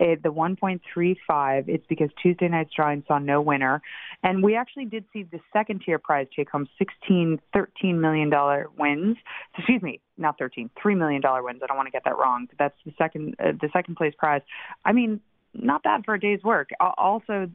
It, 0.00 0.22
the 0.22 0.30
1.35, 0.30 1.68
it's 1.68 1.86
because 1.88 2.10
Tuesday 2.20 2.48
night's 2.48 2.72
drawing 2.74 3.04
saw 3.06 3.18
no 3.18 3.40
winner. 3.40 3.80
And 4.22 4.42
we 4.42 4.56
actually 4.56 4.86
did 4.86 5.04
see 5.12 5.22
the 5.22 5.40
second 5.52 5.82
tier 5.84 5.98
prize 5.98 6.26
take 6.34 6.50
home 6.50 6.68
16, 6.78 7.40
13 7.52 8.00
million 8.00 8.30
dollar 8.30 8.68
wins. 8.76 9.16
Excuse 9.56 9.82
me, 9.82 10.00
not 10.18 10.38
13, 10.38 10.70
3 10.80 10.94
million 10.94 11.20
dollar 11.20 11.42
wins. 11.42 11.60
I 11.62 11.66
don't 11.66 11.76
want 11.76 11.86
to 11.86 11.92
get 11.92 12.04
that 12.04 12.18
wrong. 12.18 12.46
But 12.48 12.58
that's 12.58 12.78
the 12.84 12.92
second, 12.98 13.36
uh, 13.38 13.52
the 13.60 13.68
second 13.72 13.96
place 13.96 14.14
prize. 14.18 14.42
I 14.84 14.92
mean, 14.92 15.20
not 15.54 15.82
bad 15.82 16.04
for 16.04 16.14
a 16.14 16.20
day's 16.20 16.42
work. 16.42 16.70
Also, 16.80 17.48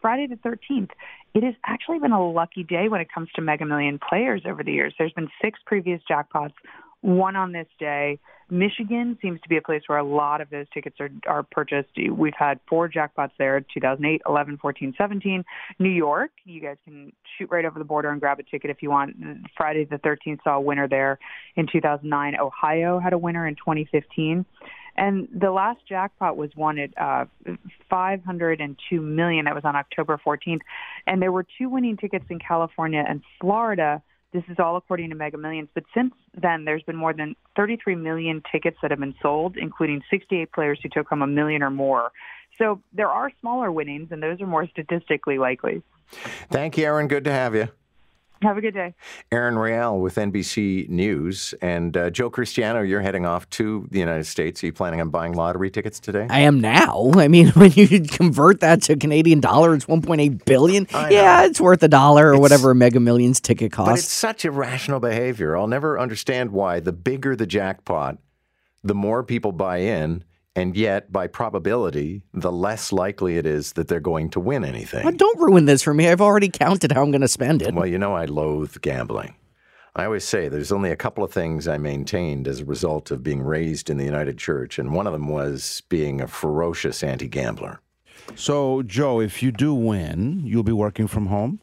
Friday 0.00 0.26
the 0.26 0.36
13th, 0.36 0.90
it 1.34 1.42
has 1.42 1.54
actually 1.64 1.98
been 1.98 2.12
a 2.12 2.30
lucky 2.30 2.62
day 2.62 2.88
when 2.88 3.00
it 3.00 3.08
comes 3.12 3.28
to 3.36 3.42
Mega 3.42 3.64
Million 3.64 3.98
players 3.98 4.42
over 4.46 4.62
the 4.62 4.72
years. 4.72 4.94
There's 4.98 5.12
been 5.12 5.28
six 5.42 5.58
previous 5.66 6.00
jackpots, 6.10 6.54
one 7.00 7.36
on 7.36 7.52
this 7.52 7.68
day. 7.78 8.18
Michigan 8.48 9.18
seems 9.20 9.40
to 9.40 9.48
be 9.48 9.56
a 9.56 9.62
place 9.62 9.82
where 9.86 9.98
a 9.98 10.04
lot 10.04 10.40
of 10.40 10.50
those 10.50 10.66
tickets 10.72 10.96
are, 11.00 11.10
are 11.26 11.42
purchased. 11.42 11.88
We've 12.10 12.32
had 12.38 12.60
four 12.68 12.88
jackpots 12.88 13.32
there 13.38 13.60
2008, 13.60 14.22
11, 14.26 14.58
14, 14.58 14.94
17. 14.96 15.44
New 15.80 15.88
York, 15.88 16.30
you 16.44 16.60
guys 16.60 16.76
can 16.84 17.12
shoot 17.36 17.50
right 17.50 17.64
over 17.64 17.78
the 17.78 17.84
border 17.84 18.10
and 18.10 18.20
grab 18.20 18.38
a 18.38 18.44
ticket 18.44 18.70
if 18.70 18.82
you 18.82 18.90
want. 18.90 19.16
Friday 19.56 19.84
the 19.84 19.96
13th 19.96 20.38
saw 20.44 20.56
a 20.56 20.60
winner 20.60 20.86
there 20.86 21.18
in 21.56 21.66
2009. 21.70 22.36
Ohio 22.40 23.00
had 23.00 23.12
a 23.12 23.18
winner 23.18 23.48
in 23.48 23.56
2015. 23.56 24.46
And 24.96 25.28
the 25.32 25.50
last 25.50 25.80
jackpot 25.88 26.36
was 26.36 26.50
won 26.56 26.78
at 26.78 26.90
uh, 26.96 27.26
502 27.90 29.00
million. 29.00 29.44
That 29.44 29.54
was 29.54 29.64
on 29.64 29.76
October 29.76 30.20
14th, 30.24 30.60
and 31.06 31.20
there 31.20 31.32
were 31.32 31.46
two 31.58 31.68
winning 31.68 31.96
tickets 31.96 32.24
in 32.30 32.38
California 32.38 33.04
and 33.06 33.22
Florida. 33.40 34.02
This 34.32 34.44
is 34.48 34.58
all 34.58 34.76
according 34.76 35.10
to 35.10 35.16
Mega 35.16 35.38
Millions. 35.38 35.68
But 35.74 35.84
since 35.94 36.12
then, 36.34 36.64
there's 36.64 36.82
been 36.82 36.96
more 36.96 37.12
than 37.12 37.36
33 37.56 37.94
million 37.94 38.42
tickets 38.50 38.76
that 38.82 38.90
have 38.90 39.00
been 39.00 39.14
sold, 39.22 39.56
including 39.56 40.02
68 40.10 40.52
players 40.52 40.78
who 40.82 40.88
took 40.88 41.08
home 41.08 41.22
a 41.22 41.26
million 41.26 41.62
or 41.62 41.70
more. 41.70 42.10
So 42.58 42.80
there 42.92 43.08
are 43.08 43.30
smaller 43.40 43.70
winnings, 43.70 44.08
and 44.10 44.22
those 44.22 44.40
are 44.40 44.46
more 44.46 44.66
statistically 44.68 45.38
likely. 45.38 45.82
Thank 46.50 46.78
you, 46.78 46.84
Erin. 46.84 47.08
Good 47.08 47.24
to 47.24 47.32
have 47.32 47.54
you. 47.54 47.68
Have 48.42 48.58
a 48.58 48.60
good 48.60 48.74
day. 48.74 48.94
Aaron 49.32 49.58
Real 49.58 49.98
with 49.98 50.16
NBC 50.16 50.88
News. 50.90 51.54
And 51.62 51.96
uh, 51.96 52.10
Joe 52.10 52.28
Cristiano, 52.28 52.82
you're 52.82 53.00
heading 53.00 53.24
off 53.24 53.48
to 53.50 53.88
the 53.90 53.98
United 53.98 54.24
States. 54.24 54.62
Are 54.62 54.66
you 54.66 54.72
planning 54.74 55.00
on 55.00 55.08
buying 55.08 55.32
lottery 55.32 55.70
tickets 55.70 55.98
today? 55.98 56.26
I 56.28 56.40
am 56.40 56.60
now. 56.60 57.10
I 57.16 57.28
mean, 57.28 57.48
when 57.54 57.72
you 57.72 58.02
convert 58.02 58.60
that 58.60 58.82
to 58.82 58.96
Canadian 58.96 59.40
dollar, 59.40 59.74
it's 59.74 59.86
1.8 59.86 60.44
billion. 60.44 60.86
Yeah, 60.92 61.44
it's 61.44 61.60
worth 61.60 61.82
a 61.82 61.88
dollar 61.88 62.28
or 62.28 62.34
it's, 62.34 62.40
whatever 62.40 62.72
a 62.72 62.74
Mega 62.74 63.00
Millions 63.00 63.40
ticket 63.40 63.72
costs. 63.72 63.90
But 63.90 63.98
it's 64.00 64.12
such 64.12 64.44
irrational 64.44 65.00
behavior. 65.00 65.56
I'll 65.56 65.66
never 65.66 65.98
understand 65.98 66.50
why 66.50 66.80
the 66.80 66.92
bigger 66.92 67.36
the 67.36 67.46
jackpot, 67.46 68.18
the 68.84 68.94
more 68.94 69.22
people 69.22 69.52
buy 69.52 69.78
in 69.78 70.24
and 70.56 70.74
yet, 70.74 71.12
by 71.12 71.26
probability, 71.26 72.22
the 72.32 72.50
less 72.50 72.90
likely 72.90 73.36
it 73.36 73.44
is 73.44 73.74
that 73.74 73.88
they're 73.88 74.00
going 74.00 74.30
to 74.30 74.40
win 74.40 74.64
anything. 74.64 75.04
Well, 75.04 75.14
don't 75.14 75.38
ruin 75.38 75.66
this 75.66 75.82
for 75.82 75.92
me. 75.92 76.08
I've 76.08 76.22
already 76.22 76.48
counted 76.48 76.92
how 76.92 77.02
I'm 77.02 77.10
going 77.10 77.20
to 77.20 77.28
spend 77.28 77.60
it. 77.60 77.74
Well, 77.74 77.86
you 77.86 77.98
know, 77.98 78.14
I 78.14 78.24
loathe 78.24 78.80
gambling. 78.80 79.34
I 79.94 80.06
always 80.06 80.24
say 80.24 80.48
there's 80.48 80.72
only 80.72 80.90
a 80.90 80.96
couple 80.96 81.22
of 81.22 81.30
things 81.30 81.68
I 81.68 81.76
maintained 81.76 82.48
as 82.48 82.60
a 82.60 82.64
result 82.64 83.10
of 83.10 83.22
being 83.22 83.42
raised 83.42 83.90
in 83.90 83.98
the 83.98 84.04
United 84.04 84.38
Church, 84.38 84.78
and 84.78 84.94
one 84.94 85.06
of 85.06 85.12
them 85.12 85.28
was 85.28 85.82
being 85.90 86.22
a 86.22 86.26
ferocious 86.26 87.02
anti 87.02 87.28
gambler. 87.28 87.80
So, 88.34 88.82
Joe, 88.82 89.20
if 89.20 89.42
you 89.42 89.52
do 89.52 89.74
win, 89.74 90.40
you'll 90.44 90.62
be 90.62 90.72
working 90.72 91.06
from 91.06 91.26
home? 91.26 91.60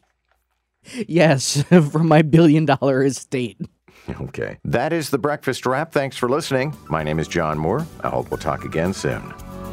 Yes, 1.08 1.62
from 1.68 2.06
my 2.06 2.22
billion 2.22 2.64
dollar 2.64 3.04
estate. 3.04 3.60
Okay. 4.20 4.58
That 4.64 4.92
is 4.92 5.10
the 5.10 5.18
breakfast 5.18 5.66
wrap. 5.66 5.92
Thanks 5.92 6.16
for 6.16 6.28
listening. 6.28 6.74
My 6.88 7.02
name 7.02 7.18
is 7.18 7.28
John 7.28 7.58
Moore. 7.58 7.86
I 8.02 8.08
hope 8.08 8.30
we'll 8.30 8.38
talk 8.38 8.64
again 8.64 8.92
soon. 8.92 9.22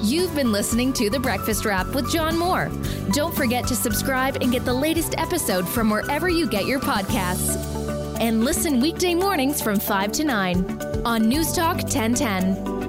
You've 0.01 0.33
been 0.35 0.51
listening 0.51 0.93
to 0.93 1.09
The 1.09 1.19
Breakfast 1.19 1.63
Wrap 1.63 1.87
with 1.93 2.11
John 2.11 2.37
Moore. 2.37 2.71
Don't 3.11 3.35
forget 3.35 3.67
to 3.67 3.75
subscribe 3.75 4.37
and 4.41 4.51
get 4.51 4.65
the 4.65 4.73
latest 4.73 5.15
episode 5.17 5.67
from 5.67 5.89
wherever 5.89 6.27
you 6.27 6.47
get 6.47 6.65
your 6.65 6.79
podcasts. 6.79 7.55
And 8.19 8.43
listen 8.43 8.79
weekday 8.79 9.13
mornings 9.15 9.61
from 9.61 9.79
5 9.79 10.11
to 10.13 10.23
9 10.23 10.81
on 11.05 11.27
News 11.27 11.53
Talk 11.53 11.77
1010. 11.83 12.80